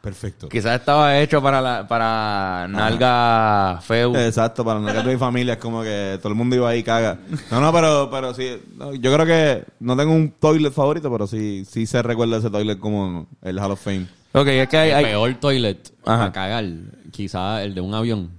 [0.00, 0.48] Perfecto.
[0.48, 4.16] Quizás estaba hecho para la, para nalga feo.
[4.16, 6.82] Exacto, para no que mi familia es como que todo el mundo iba ahí y
[6.82, 7.18] caga.
[7.52, 11.28] No, no, pero, pero sí, no, yo creo que no tengo un toilet favorito, pero
[11.28, 14.08] sí, sí se recuerda ese toilet como el Hall of Fame.
[14.34, 16.18] Ok, es que hay, El hay- peor toilet Ajá.
[16.18, 16.64] para cagar,
[17.10, 18.30] quizás el de un avión.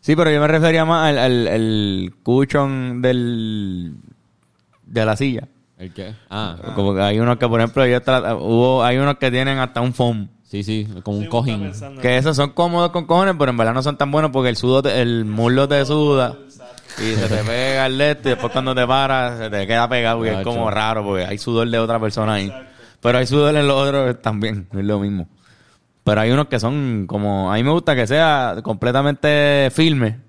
[0.00, 3.94] Sí, pero yo me refería más al, al, al cushion del,
[4.84, 5.48] de la silla.
[5.78, 6.14] ¿El qué?
[6.28, 7.82] Ah, Como que hay unos que, por ejemplo,
[8.38, 10.28] hubo, hay unos que tienen hasta un foam.
[10.42, 11.72] sí, sí, como un cojín.
[12.02, 14.56] Que esos son cómodos con cojones, pero en verdad no son tan buenos porque el
[14.56, 16.36] sudo, te- el muslo te suda
[16.98, 20.24] y se te pega el leto y después cuando te paras se te queda pegado
[20.24, 20.50] y es Gacho.
[20.50, 22.52] como raro porque hay sudor de otra persona ahí.
[23.04, 25.28] Pero hay sudor en los otros también, es lo mismo.
[26.04, 30.20] Pero hay unos que son como, a mí me gusta que sea completamente firme.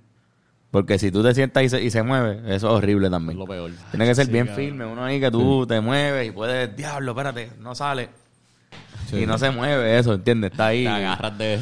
[0.72, 3.40] Porque si tú te sientas y se, y se mueve, eso es horrible también.
[3.40, 3.72] lo peor.
[3.92, 7.14] Tiene que ser Sí, bien firme, uno ahí que tú te mueves y puedes, diablo,
[7.14, 8.10] espérate, no sale.
[9.14, 10.52] Y no se mueve eso, ¿entiendes?
[10.52, 10.84] Está ahí.
[10.84, 11.60] Te agarras de...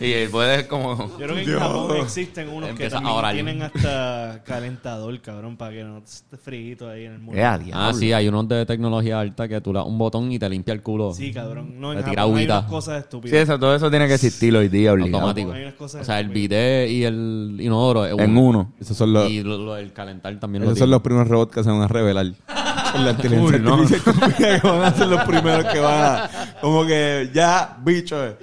[0.00, 0.96] y puedes como...
[0.96, 5.72] Yo creo que en Japón existen unos que Empieza también tienen hasta calentador, cabrón, para
[5.72, 7.40] que no esté frío ahí en el mundo.
[7.40, 7.44] Eh.
[7.72, 10.48] Ah, sí, hay unos de tecnología alta que tú le das un botón y te
[10.48, 11.12] limpia el culo.
[11.12, 11.80] Sí, cabrón.
[11.80, 12.58] No, en Le tira Japón hay agüita.
[12.60, 13.38] unas cosas Sí, estúpidas.
[13.40, 15.16] eso, todo eso tiene que existir hoy día obligado.
[15.16, 15.52] automático.
[15.52, 18.72] Hay unas cosas O sea, el bidet y el inodoro es En uno.
[18.80, 21.52] Esos son los, Y lo, lo del calentar también lo esos son los primeros robots
[21.54, 22.26] que se van a revelar.
[23.04, 23.74] La inteligencia Uy, no.
[23.74, 26.30] artificial confía que van a ser los primeros que van a...
[26.60, 28.24] Como que ya, bicho.
[28.24, 28.36] eh.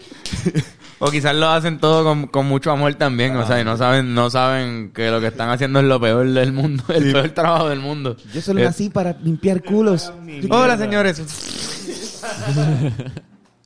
[1.00, 4.14] O quizás lo hacen todo con, con mucho amor también, o sea, y no saben,
[4.14, 7.68] no saben que lo que están haciendo es lo peor del mundo, el peor trabajo
[7.68, 8.16] del mundo.
[8.34, 10.14] Yo solo Eh, nací para limpiar culos.
[10.50, 11.22] Hola, señores.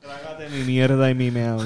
[0.00, 1.58] Trágate mi mierda y mi meao.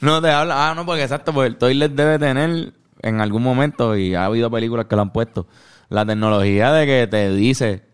[0.00, 0.70] No te habla.
[0.70, 4.50] Ah, no, porque exacto, porque el toilet debe tener en algún momento, y ha habido
[4.50, 5.46] películas que lo han puesto,
[5.88, 7.84] la tecnología de que te dice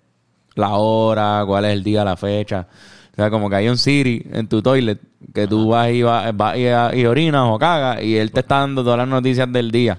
[0.55, 2.66] la hora, cuál es el día, la fecha.
[3.12, 4.98] O sea, como que hay un Siri en tu toilet
[5.34, 6.62] que tú vas y, vas, vas y,
[6.98, 9.98] y orinas o cagas y él te está dando todas las noticias del día.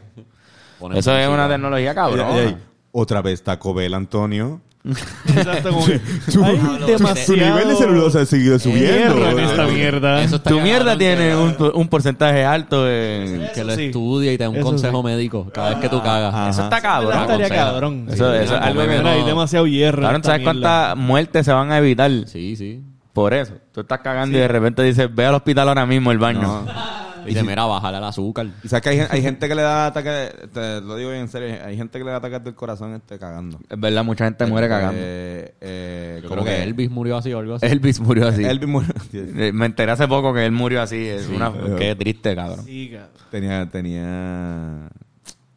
[0.93, 2.27] Eso es una tecnología cabrón.
[2.35, 2.57] Ey, ey,
[2.91, 4.61] Otra vez Taco Bell, Antonio.
[4.85, 5.99] Exacto, como que
[6.31, 9.15] Tu- hay Tu demasiado nivel de celulosa ha seguido subiendo.
[9.15, 10.21] mierda en esta mierda.
[10.23, 13.47] Eso está Tu mierda tiene un, un porcentaje alto en...
[13.55, 13.85] Que lo Eso sí.
[13.85, 15.03] estudie y te da un Eso consejo sí.
[15.05, 16.33] médico cada vez que tú cagas.
[16.33, 16.49] Ajá.
[16.49, 17.11] Eso está cabrón.
[17.13, 17.65] estaría aconseja.
[17.65, 18.07] cabrón.
[18.09, 18.37] Eso- Sí.
[18.43, 20.01] eso es algo que Mira, no- Hay demasiado hierro.
[20.01, 22.11] Cabrón, ¿sabes cuántas muertes se van a evitar?
[22.27, 22.81] Sí, sí.
[23.13, 23.53] Por eso.
[23.71, 26.65] Tú estás cagando y de repente dices, ve al hospital ahora mismo el baño.
[27.25, 28.47] Y dice, mira, bájale el azúcar.
[28.63, 31.21] Y sabes que hay, gen- hay gente que le da ataque, te lo digo bien
[31.21, 33.59] en serio, hay gente que le da ataques del corazón este cagando.
[33.69, 34.99] Es verdad, mucha gente muere cagando.
[35.01, 37.65] Eh, eh, Yo creo que Elvis murió así o algo así.
[37.65, 38.43] Elvis murió así.
[38.43, 38.93] Elvis murió.
[39.13, 40.97] Eh, Me enteré hace poco que él murió así.
[41.07, 41.51] Es una...
[41.53, 42.65] pero- Qué triste, cabrón.
[42.65, 43.09] Sí, cabrón.
[43.31, 44.89] tenía, tenía,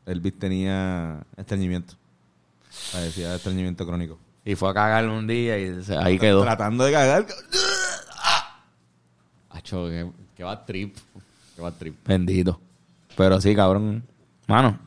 [0.06, 1.94] Elvis tenía estreñimiento.
[2.92, 4.18] Padecía de estreñimiento crónico.
[4.44, 6.42] Y fue a cagar un día y se- ahí quedó.
[6.42, 7.26] Tratando de cagar.
[9.50, 10.06] Acho, que,
[10.36, 10.96] que va trip.
[11.78, 12.07] Trip.
[12.07, 12.61] Bendito.
[13.16, 14.02] Pero sí, cabrón.
[14.46, 14.78] Mano,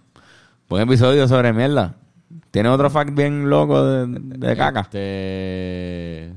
[0.67, 1.95] buen episodio sobre mierda.
[2.51, 4.81] ¿Tiene otro fact bien loco de, de caca?
[4.81, 6.31] Este,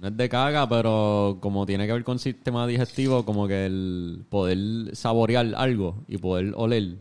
[0.00, 4.24] no es de caga, pero como tiene que ver con sistema digestivo, como que el
[4.28, 6.96] poder saborear algo y poder oler,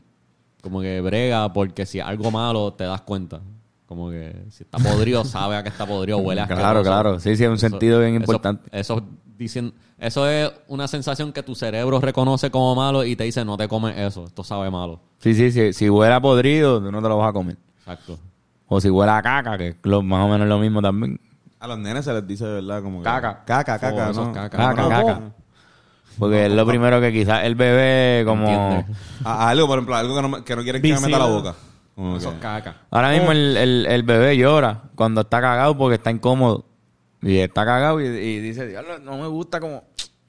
[0.61, 3.41] como que brega, porque si es algo malo te das cuenta.
[3.85, 7.19] Como que si está podrido, sabe a que está podrido, huele a Claro, claro.
[7.19, 8.67] Sí, sí, es un sentido bien importante.
[8.71, 9.03] Eso,
[9.37, 13.57] dicen, eso es una sensación que tu cerebro reconoce como malo y te dice, no
[13.57, 14.99] te comes eso, esto sabe malo.
[15.19, 15.73] Sí, sí, sí.
[15.73, 17.57] Si huele a podrido, no te lo vas a comer.
[17.79, 18.17] Exacto.
[18.67, 21.19] O si huele a caca, que es lo, más o menos lo mismo también.
[21.59, 22.81] A los nenes se les dice, ¿verdad?
[22.83, 23.43] Como que- Caca.
[23.45, 24.27] Caca, caca, Oh, eso ¿no?
[24.29, 24.57] es caca.
[24.57, 25.19] Caca, No, caca.
[25.19, 25.33] no.
[26.17, 28.47] Porque es lo primero que quizás el bebé como...
[28.47, 28.85] Entiende.
[29.23, 31.19] A- a algo, por ejemplo, algo que no, me- que no quieren que me meta
[31.19, 31.55] la boca.
[31.93, 32.75] Como Eso es caca.
[32.91, 36.65] Ahora mismo el, el, el bebé llora cuando está cagado porque está incómodo.
[37.27, 39.83] Y está cagado y, y dice, "Diablo, no me gusta como...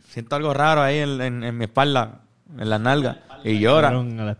[0.08, 2.22] Siento algo raro ahí en, en- en mi espalda,
[2.58, 3.18] en las nalgas.
[3.44, 3.90] Y llora.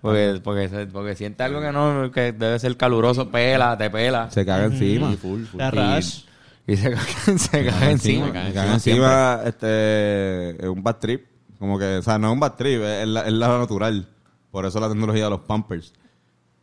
[0.00, 4.30] Porque, porque, se- porque siente algo que no, que debe ser caluroso, pela, te pela.
[4.30, 5.12] Se caga encima.
[5.12, 5.58] Y full, full.
[5.60, 6.24] La rash.
[6.66, 8.26] Y se caga, se caga encima.
[8.26, 11.26] me caga Me cagan encima encima, este, es un bad trip.
[11.58, 14.08] Como que, o sea, no es un bad trip, es, es la, es la natural.
[14.50, 15.92] Por eso la tecnología de los Pampers.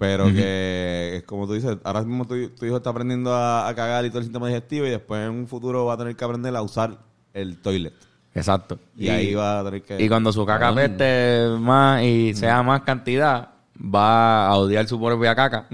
[0.03, 3.73] Pero que es como tú dices, ahora mismo tu, tu hijo está aprendiendo a, a
[3.73, 6.25] cagar y todo el sistema digestivo y después en un futuro va a tener que
[6.25, 6.97] aprender a usar
[7.33, 7.93] el toilet.
[8.35, 8.79] Exacto.
[8.97, 10.03] Y, ahí va a tener que...
[10.03, 15.35] Y cuando su caca peste más y sea más cantidad, va a odiar su propia
[15.35, 15.69] caca.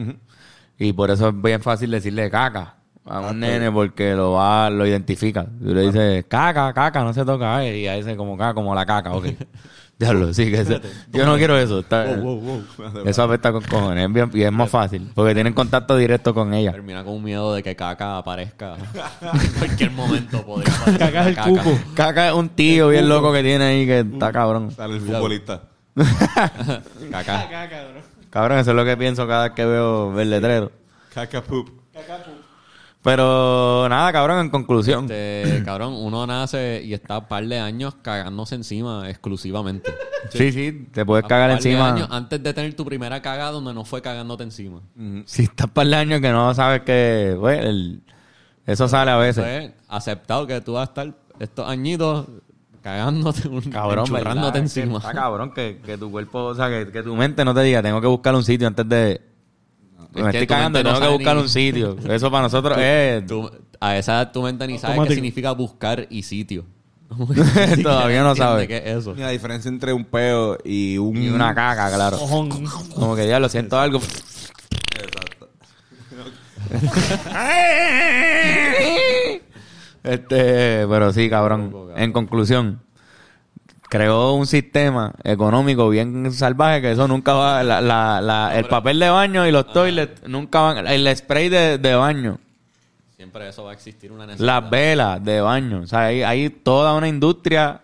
[0.78, 2.76] Y por eso es bien fácil decirle caca
[3.06, 5.46] a un nene porque lo va, lo identifica.
[5.46, 7.66] Tú le dices caca, caca, no se toca.
[7.66, 9.26] Y ahí dice como caca, como la caca, ok.
[10.00, 10.80] Diablo, sí, que eso-
[11.12, 11.80] yo no quiero eso.
[11.80, 12.64] está- wow.
[13.06, 14.08] Eso apesta con cojones.
[14.08, 15.12] Es bien- y es más fácil.
[15.14, 16.72] Porque tienen contacto directo con ella.
[16.72, 18.76] Termina con un miedo de que caca aparezca
[19.44, 20.42] en cualquier momento.
[20.46, 21.50] Podría aparecer Caca es el caca.
[21.50, 21.78] cuco.
[21.96, 24.72] Caca es un tío bien loco que tiene ahí que está cabrón.
[24.72, 25.64] Sale el futbolista.
[27.12, 27.50] Caca.
[28.30, 30.72] Cabrón, eso es lo que pienso cada vez que veo el letrero.
[31.14, 31.68] Caca poop.
[33.02, 35.06] Pero nada, cabrón, en conclusión.
[35.10, 39.94] Este, cabrón, uno nace y está un par de años cagándose encima exclusivamente.
[40.32, 41.94] Sí, sí, te puedes Un cagar par de encima.
[41.94, 44.82] años antes de tener tu primera caga donde no fue cagándote encima.
[45.26, 48.02] Si estás par de años que no sabes que, güey, el-
[48.66, 49.46] eso sale a veces.
[49.46, 52.28] Entonces, aceptado que tú vas a estar estos añitos
[52.84, 54.06] cagándote, un, Cabrón,
[54.58, 54.98] encima.
[55.00, 57.82] Está cabrón que, que tu cuerpo, o sea, que, que tu mente no te diga,
[57.82, 59.22] tengo que buscar un sitio antes de...
[60.14, 61.98] Me estoy cagando, no tengo que buscar ni- un sitio.
[62.10, 63.26] Eso para nosotros es...
[63.26, 63.50] Tú-
[63.82, 65.10] a esa edad tu mente ni sabe Automático.
[65.12, 66.66] qué significa buscar y sitio.
[67.84, 68.68] Todavía no sabe.
[68.68, 69.16] ¿Qué es eso?
[69.16, 71.16] La diferencia entre un peo y un...
[71.22, 72.18] Y una caca, claro.
[72.18, 72.50] Cojón.
[72.94, 74.00] Como que ya lo siento algo.
[74.00, 75.50] Exacto.
[80.04, 81.90] Este, pero sí, cabrón.
[81.96, 82.82] En conclusión,
[83.90, 87.64] creó un sistema económico bien salvaje que eso nunca va.
[87.64, 90.88] La, la, la- el papel de baño y los toilets nunca van.
[90.88, 92.38] El spray de, de baño,
[93.18, 94.62] Siempre eso va a existir una necesidad.
[94.62, 95.82] las velas de baño.
[95.82, 97.82] O sea, hay, hay toda una industria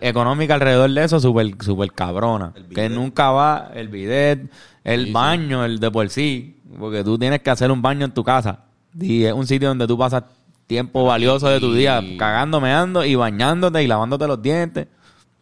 [0.00, 2.52] económica alrededor de eso súper super cabrona.
[2.74, 4.50] Que nunca va el bidet,
[4.84, 5.12] el Sí, sí.
[5.12, 6.56] baño, el de por sí.
[6.78, 8.60] Porque tú tienes que hacer un baño en tu casa.
[8.98, 10.24] Y es un sitio donde tú pasas
[10.72, 14.86] tiempo valioso de tu día cagando, meando y bañándote y lavándote los dientes.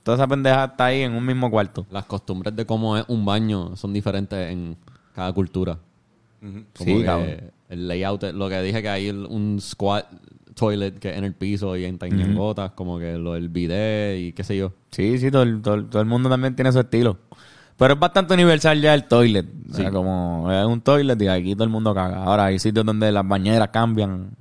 [0.02, 1.86] Toda esa pendeja está ahí en un mismo cuarto.
[1.88, 4.76] Las costumbres de cómo es un baño son diferentes en
[5.14, 5.78] cada cultura.
[6.40, 7.52] Como Sí, cabrón.
[7.68, 10.06] El layout, lo que dije que hay un squat
[10.56, 14.42] toilet que en el piso y en tañangotas, como que lo del bidet y qué
[14.42, 14.72] sé yo.
[14.90, 17.18] Sí, sí, todo el, todo, todo el mundo también tiene su estilo.
[17.76, 19.46] Pero es bastante universal ya el toilet.
[19.70, 22.24] O sea, como es un toilet y aquí todo el mundo caga.
[22.24, 24.32] Ahora hay sitios donde las bañeras cambian.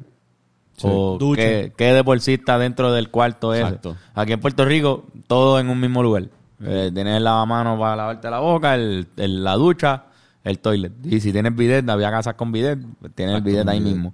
[0.88, 1.42] O Ducha.
[1.42, 3.54] que, que de por sí está dentro del cuarto.
[3.54, 3.96] Exacto.
[4.14, 6.26] Aquí en Puerto Rico, todo en un mismo lugar.
[6.64, 10.04] Eh, tienes el lavamanos para lavarte la boca, el, el- la ducha,
[10.44, 10.92] el toilet.
[11.06, 14.14] Y si tienes bidet, había casas con bidet, pues tienes el bidet ahí mismo.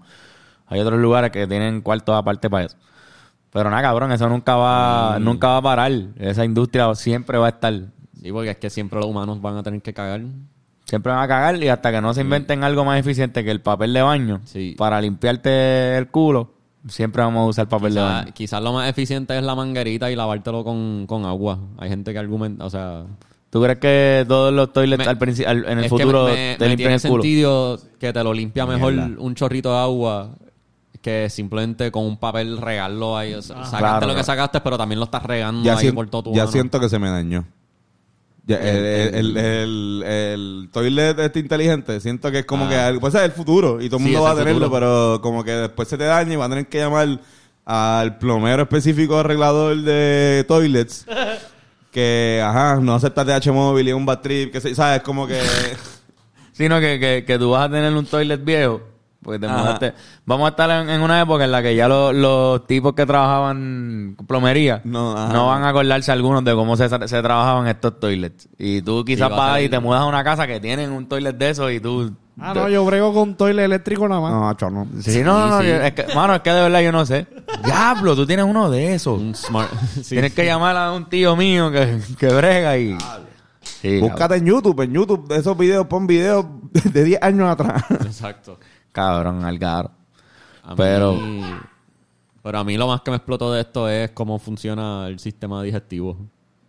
[0.68, 2.78] Hay otros lugares que tienen cuartos aparte para eso.
[3.51, 5.91] Pero nada, cabrón, eso nunca va, nunca va a parar.
[6.18, 7.74] Esa industria siempre va a estar.
[8.22, 10.22] Sí, porque es que siempre los humanos van a tener que cagar.
[10.86, 13.61] Siempre van a cagar y hasta que no se inventen algo más eficiente que el
[13.61, 14.76] papel de baño Sí.
[14.78, 16.53] para limpiarte el culo,
[16.88, 18.31] siempre vamos a usar papel de baño.
[18.33, 21.59] quizás lo más eficiente es la manguerita y lavártelo con, con agua.
[21.77, 23.03] Hay gente que argumenta, o sea...
[23.49, 25.17] ¿Tú crees que todos los toilets Me- al
[25.47, 27.23] al- en el futuro me- te me limpian tiene el culo?
[27.23, 29.15] sentido que te lo limpia mejor Mierda.
[29.21, 30.29] un chorrito de agua
[31.01, 33.33] que simplemente con un papel regarlo ahí.
[33.33, 36.09] O sea, sacaste Claro, lo que sacaste, pero también lo estás regando Ya, ahí por
[36.09, 36.51] todo tu ya mano.
[36.51, 37.45] siento que se me dañó.
[38.48, 38.86] Ya, el,
[39.16, 42.91] el, el, el- toilet este inteligente, siento que es como Ah.
[42.93, 45.52] que pues es el futuro y todo el mundo va a tenerlo, pero como que
[45.52, 47.20] después se te daña y va a tener que llamar
[47.66, 51.08] al plomero específico arreglador de toilets
[51.91, 55.39] que, ajá, no acepta TH móvil y un bad trip, que se- sabes, como que
[56.54, 58.82] Sino que, que, que tú vas a tener un toilet viejo.
[59.26, 59.93] Porque te mudaste.
[60.28, 63.07] Vamos a estar en, en una época en la que ya lo- los tipos que
[63.07, 65.34] trabajaban plomería No, ajá.
[65.34, 68.47] no van a acordarse algunos de cómo se, se trabajaban estos toilets.
[68.59, 71.36] Y tú quizás Sí, vas y te mudas a una casa que tienen un toilet
[71.36, 72.13] de esos y tú...
[72.39, 74.32] Ah, no, yo brego con toile eléctrico nada más.
[74.34, 74.86] no, macho, no.
[75.01, 75.61] Sí, no, no, no.
[75.61, 75.67] sí.
[75.69, 77.26] yo- es que, mano, es que de verdad yo no sé.
[77.65, 79.19] Diablo, tú tienes uno de esos.
[79.19, 79.71] Un smart...
[79.95, 80.09] sí.
[80.09, 82.95] Tienes que llamar a un tío mío que, que brega y...
[83.63, 84.09] Sí, cabrón.
[84.11, 87.84] Búscate en YouTube, en YouTube esos videos, pon videos de 10 años atrás.
[87.89, 88.59] Exacto.
[88.96, 89.91] Cabrón, Algaro.
[90.64, 91.20] A mí- Pero-
[92.41, 95.62] pero a mí lo más que me explotó de esto es cómo funciona el sistema
[95.62, 96.18] digestivo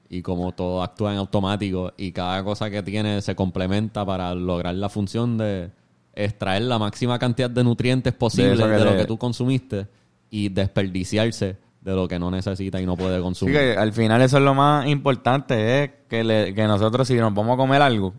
[0.09, 4.75] y cómo todo actúa en automático y cada cosa que tiene se complementa para lograr
[4.75, 5.71] la función de
[6.15, 9.87] extraer la máxima cantidad de nutrientes posible de, lo que tú consumiste
[10.31, 13.55] y desperdiciarse de lo que no necesita y no puede Sí, consumir.
[13.55, 17.33] que al final eso es lo más importante, es que, le- que nosotros si nos
[17.35, 18.15] vamos a comer algo,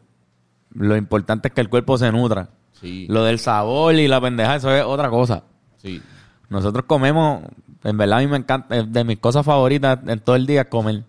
[0.73, 2.49] lo importante es que el cuerpo se nutra.
[2.81, 5.43] Sí, Lo del sabor y la pendeja, eso es otra cosa.
[5.81, 6.01] sí.
[6.49, 7.41] Nosotros comemos,
[7.83, 10.61] en verdad a mí me encanta, es de mis cosas favoritas en todo el día
[10.61, 11.03] es comer.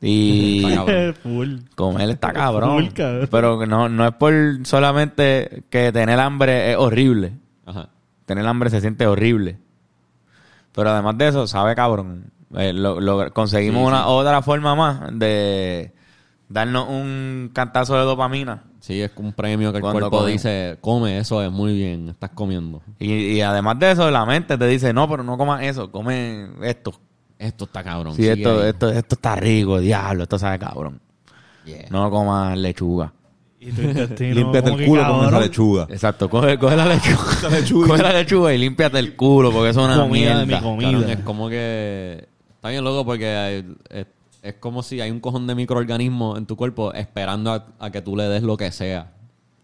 [0.00, 0.62] Y.
[1.22, 1.56] Full.
[1.74, 2.70] comer está cabrón.
[2.84, 3.28] Full, cabrón.
[3.30, 4.32] Pero no, no es por
[4.64, 7.32] solamente que tener hambre es horrible.
[7.66, 7.88] Ajá.
[8.24, 9.58] Tener hambre se siente horrible.
[10.72, 12.30] Pero además de eso, sabe cabrón.
[12.54, 14.04] Eh, lo- lo- conseguimos Sí, una sí.
[14.06, 15.92] otra forma más de
[16.52, 18.64] darnos un cantazo de dopamina.
[18.80, 20.32] Sí, es un premio que el cuerpo come.
[20.32, 22.82] dice, come, eso es muy bien, estás comiendo.
[22.98, 26.48] Y, y además de eso, la mente te dice, no, pero no comas eso, come
[26.62, 26.92] esto.
[27.38, 28.14] Esto está cabrón.
[28.14, 31.00] Sí, esto, esto, esto está rico, diablo, esto sabe cabrón.
[31.64, 31.86] Yeah.
[31.90, 33.12] No comas lechuga.
[33.60, 34.34] Y tu intestino.
[34.40, 35.86] Límpiate el culo con esa lechuga.
[35.88, 37.48] Exacto, coge, coge la lechuga.
[37.50, 37.86] lechuga.
[37.88, 40.60] coge la lechuga y límpiate el culo porque eso es una Comida de mierda.
[40.60, 40.90] mi comida.
[40.92, 42.28] Cabrón, es como que...
[42.56, 44.06] Está bien loco porque hay- es,
[44.42, 48.02] es como si hay un cojón de microorganismos en tu cuerpo esperando a, a que
[48.02, 49.12] tú le des lo que sea.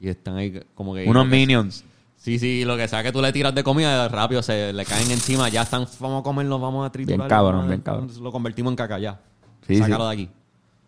[0.01, 1.05] Y están ahí como que...
[1.09, 1.85] Unos minions.
[2.17, 5.11] Sí, sí, lo que sea que tú le tiras de comida, rápido se le caen
[5.11, 7.19] encima, ya están, vamos a comerlo, vamos a triturar.
[7.19, 8.11] Bien cabrón, bien cabrón.
[8.21, 9.21] Lo convertimos en caca ya.
[9.67, 10.17] Sí, Sácalo sí.
[10.17, 10.31] de aquí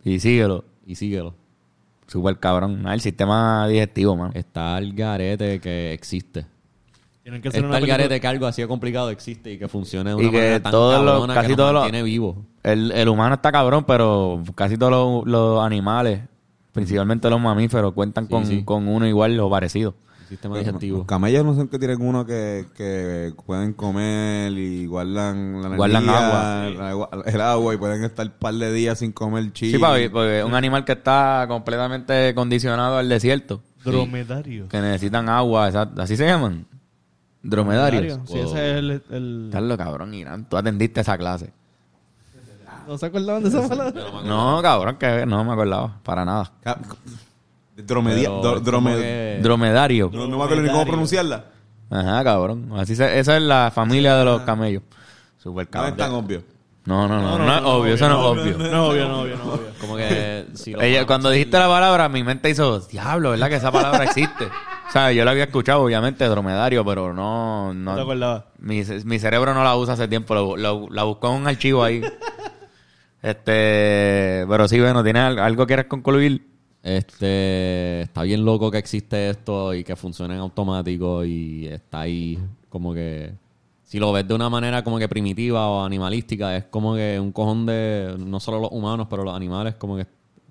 [0.04, 0.64] Y síguelo.
[0.86, 1.34] y síguelo.
[2.06, 2.82] Súper cabrón.
[2.86, 4.32] Ah, el sistema digestivo, mano.
[4.34, 6.46] Está el garete que existe.
[7.30, 9.68] Tienen que hacer una el película- garete que algo así de complicado existe y que
[9.68, 12.02] funcione de una Y que manera tan todos los- cabrona casi que todos los- mantiene
[12.04, 12.36] vivos.
[12.62, 16.22] El, el humano está cabrón, pero casi todos los, los animales,
[16.72, 18.62] principalmente los mamíferos, cuentan Sí, con, sí.
[18.64, 19.94] con uno igual o parecido.
[20.22, 20.98] El sistema digestivo.
[20.98, 26.02] Los camellos no son que tienen uno que, que pueden comer y guardan la Guardan
[26.04, 29.72] energía, el agua, el agua y pueden estar un par de días sin comer chile.
[29.72, 34.68] Sí, papi, porque es un animal que está completamente condicionado al desierto, Dromedario.
[34.68, 36.00] que necesitan agua, exacto.
[36.02, 36.64] así se llaman.
[37.42, 38.18] Dromedarios.
[38.26, 39.02] Sí, ese es el...
[39.10, 41.52] el- Carlos, cabrón, Irán, tú atendiste esa clase.
[42.86, 44.02] ¿No se acordaban de esa palabra?
[44.24, 46.50] No, cabrón, que no me acordaba, para nada.
[47.76, 50.10] Dromedia, Pero dro- es drome- como que- Dromedario.
[50.12, 51.44] no, no me acuerdo ni cómo pronunciarla.
[51.88, 52.70] Ajá, cabrón.
[52.76, 54.82] Así se- esa es la familia de los camellos.
[55.38, 56.24] Súper No es tan cabrón.
[56.24, 56.42] obvio.
[56.84, 58.58] No, no, no, no, es obvio, eso no es obvio.
[58.70, 59.66] No, obvio, no, obvio, no, obvio.
[59.80, 63.70] Como que si Ella, cuando dijiste la palabra, mi mente hizo, diablo, ¿verdad que esa
[63.72, 64.48] palabra existe?
[64.90, 67.72] O sea, yo la había escuchado, obviamente, dromedario, pero no...
[67.72, 68.44] No te acordabas.
[68.58, 71.82] mi, mi cerebro no la usa hace tiempo, lo- lo- la buscó en un archivo
[71.84, 72.02] ahí.
[73.22, 76.46] Este, pero sí, bueno, ¿tienes al- algo que quieres concluir?
[76.82, 82.38] Este está bien loco que existe esto y que funcione en automático y está ahí
[82.70, 83.34] como que
[83.84, 87.32] si lo ves de una manera como que primitiva o animalística es como que un
[87.32, 90.06] cojón de no solo los humanos pero los animales como que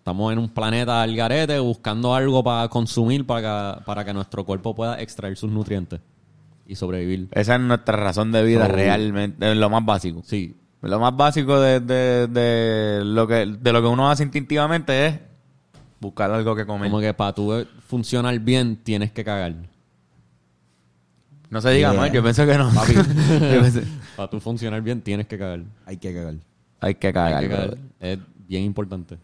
[0.10, 4.44] estamos en un planeta al garete buscando algo para consumir para que, para que nuestro
[4.44, 6.00] cuerpo pueda extraer sus nutrientes
[6.66, 7.28] y sobrevivir.
[7.32, 10.22] Esa es nuestra razón de vida So- realmente, es lo más básico.
[10.26, 15.06] Sí, Lo más básico de, de, de lo que, de lo que uno hace instintivamente
[15.08, 15.20] es
[16.00, 16.90] buscar algo que comer.
[16.90, 19.54] como que para tú funcionar bien tienes que cagar.
[21.50, 22.00] No se diga Yeah.
[22.02, 22.70] más, yo pienso que no.
[23.40, 23.82] Pienso-
[24.16, 25.62] Para tú funcionar bien tienes que cagar.
[25.86, 26.36] Hay que cagar.
[26.82, 27.78] Hay que cagar, Hay que cagar.
[28.00, 29.18] Es bien importante.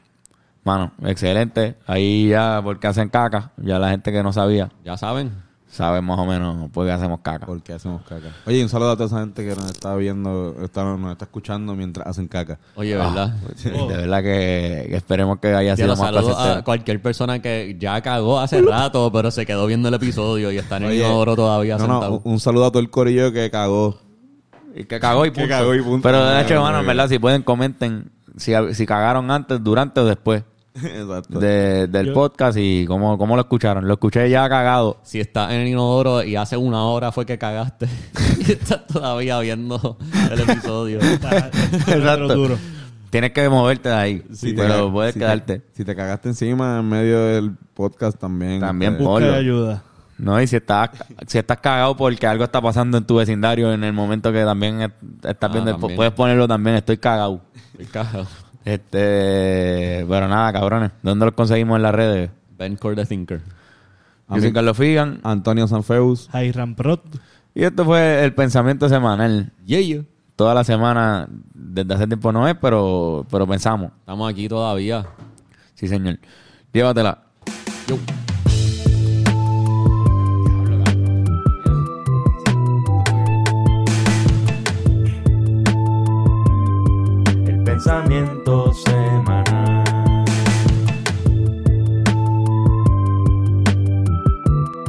[0.65, 1.75] Mano, excelente.
[1.87, 5.31] Ahí ya, porque hacen caca, ya la gente que no sabía, Ya saben,
[5.67, 7.45] sabe más o menos por qué hacemos caca.
[7.45, 8.29] Porque hacemos caca.
[8.47, 11.75] Oye, un saludo a toda esa gente que nos está viendo, está, nos está escuchando
[11.75, 12.57] mientras hacen caca.
[12.75, 13.35] Oye, ¿verdad?
[13.63, 17.39] De verdad que, que esperemos que haya Ya sido los más saludo a cualquier persona
[17.43, 20.93] que ya cagó hace rato, pero se quedó viendo el episodio y está en el
[20.95, 22.21] inodoro todavía No, sentado.
[22.23, 23.99] un, un saludo a todo el corillo que cagó.
[24.75, 25.49] Y que cagó y Que punto.
[25.49, 26.01] cagó y punto.
[26.01, 29.99] Pero de hecho, Ah, mano, en verdad, si pueden, comenten si, si cagaron antes, durante
[30.01, 30.43] o después
[30.83, 31.39] Exacto.
[31.39, 33.87] de- del Yo- podcast y cómo, cómo lo escucharon.
[33.87, 34.97] Lo escuché ya cagado.
[35.03, 37.87] Si estás en el inodoro y hace una hora fue que cagaste
[38.47, 39.97] y estás todavía viendo
[40.31, 40.99] el episodio.
[41.01, 42.35] Está- Exacto.
[42.35, 42.57] duro.
[43.09, 44.23] Tienes que moverte de ahí.
[44.33, 45.61] Si te pero ca- puedes si te- quedarte.
[45.73, 48.59] si te cagaste encima en medio del podcast también.
[48.59, 49.37] También eh, por- Busca Ponlo.
[49.39, 49.83] ayuda.
[50.17, 50.91] No, y si estás,
[51.27, 54.81] si estás cagado porque algo está pasando en tu vecindario en el momento que también
[54.81, 54.91] es-
[55.23, 55.95] estás Ah, viendo, el- también.
[55.95, 57.41] puedes ponerlo también, estoy cagado.
[57.71, 58.25] Estoy cagado.
[58.65, 60.91] Este, pero nada, cabrones.
[61.03, 62.31] ¿Dónde los conseguimos en las redes?
[62.57, 63.41] Ben Core the Thinker.
[64.27, 65.19] Yo soy Carlos Figan.
[65.23, 66.29] Antonio Sanfeus.
[66.33, 67.01] Hiram Prot.
[67.53, 69.53] Y esto fue el pensamiento semanal.
[69.65, 70.03] Yeah, yeah.
[70.35, 73.91] Toda la semana, desde hace tiempo no es, pero, pero pensamos.
[73.99, 75.05] Estamos aquí todavía.
[75.75, 76.17] Sí, señor.
[76.73, 77.19] Llévatela.
[77.87, 77.97] Yo.
[87.85, 88.94] El pensamiento semanal.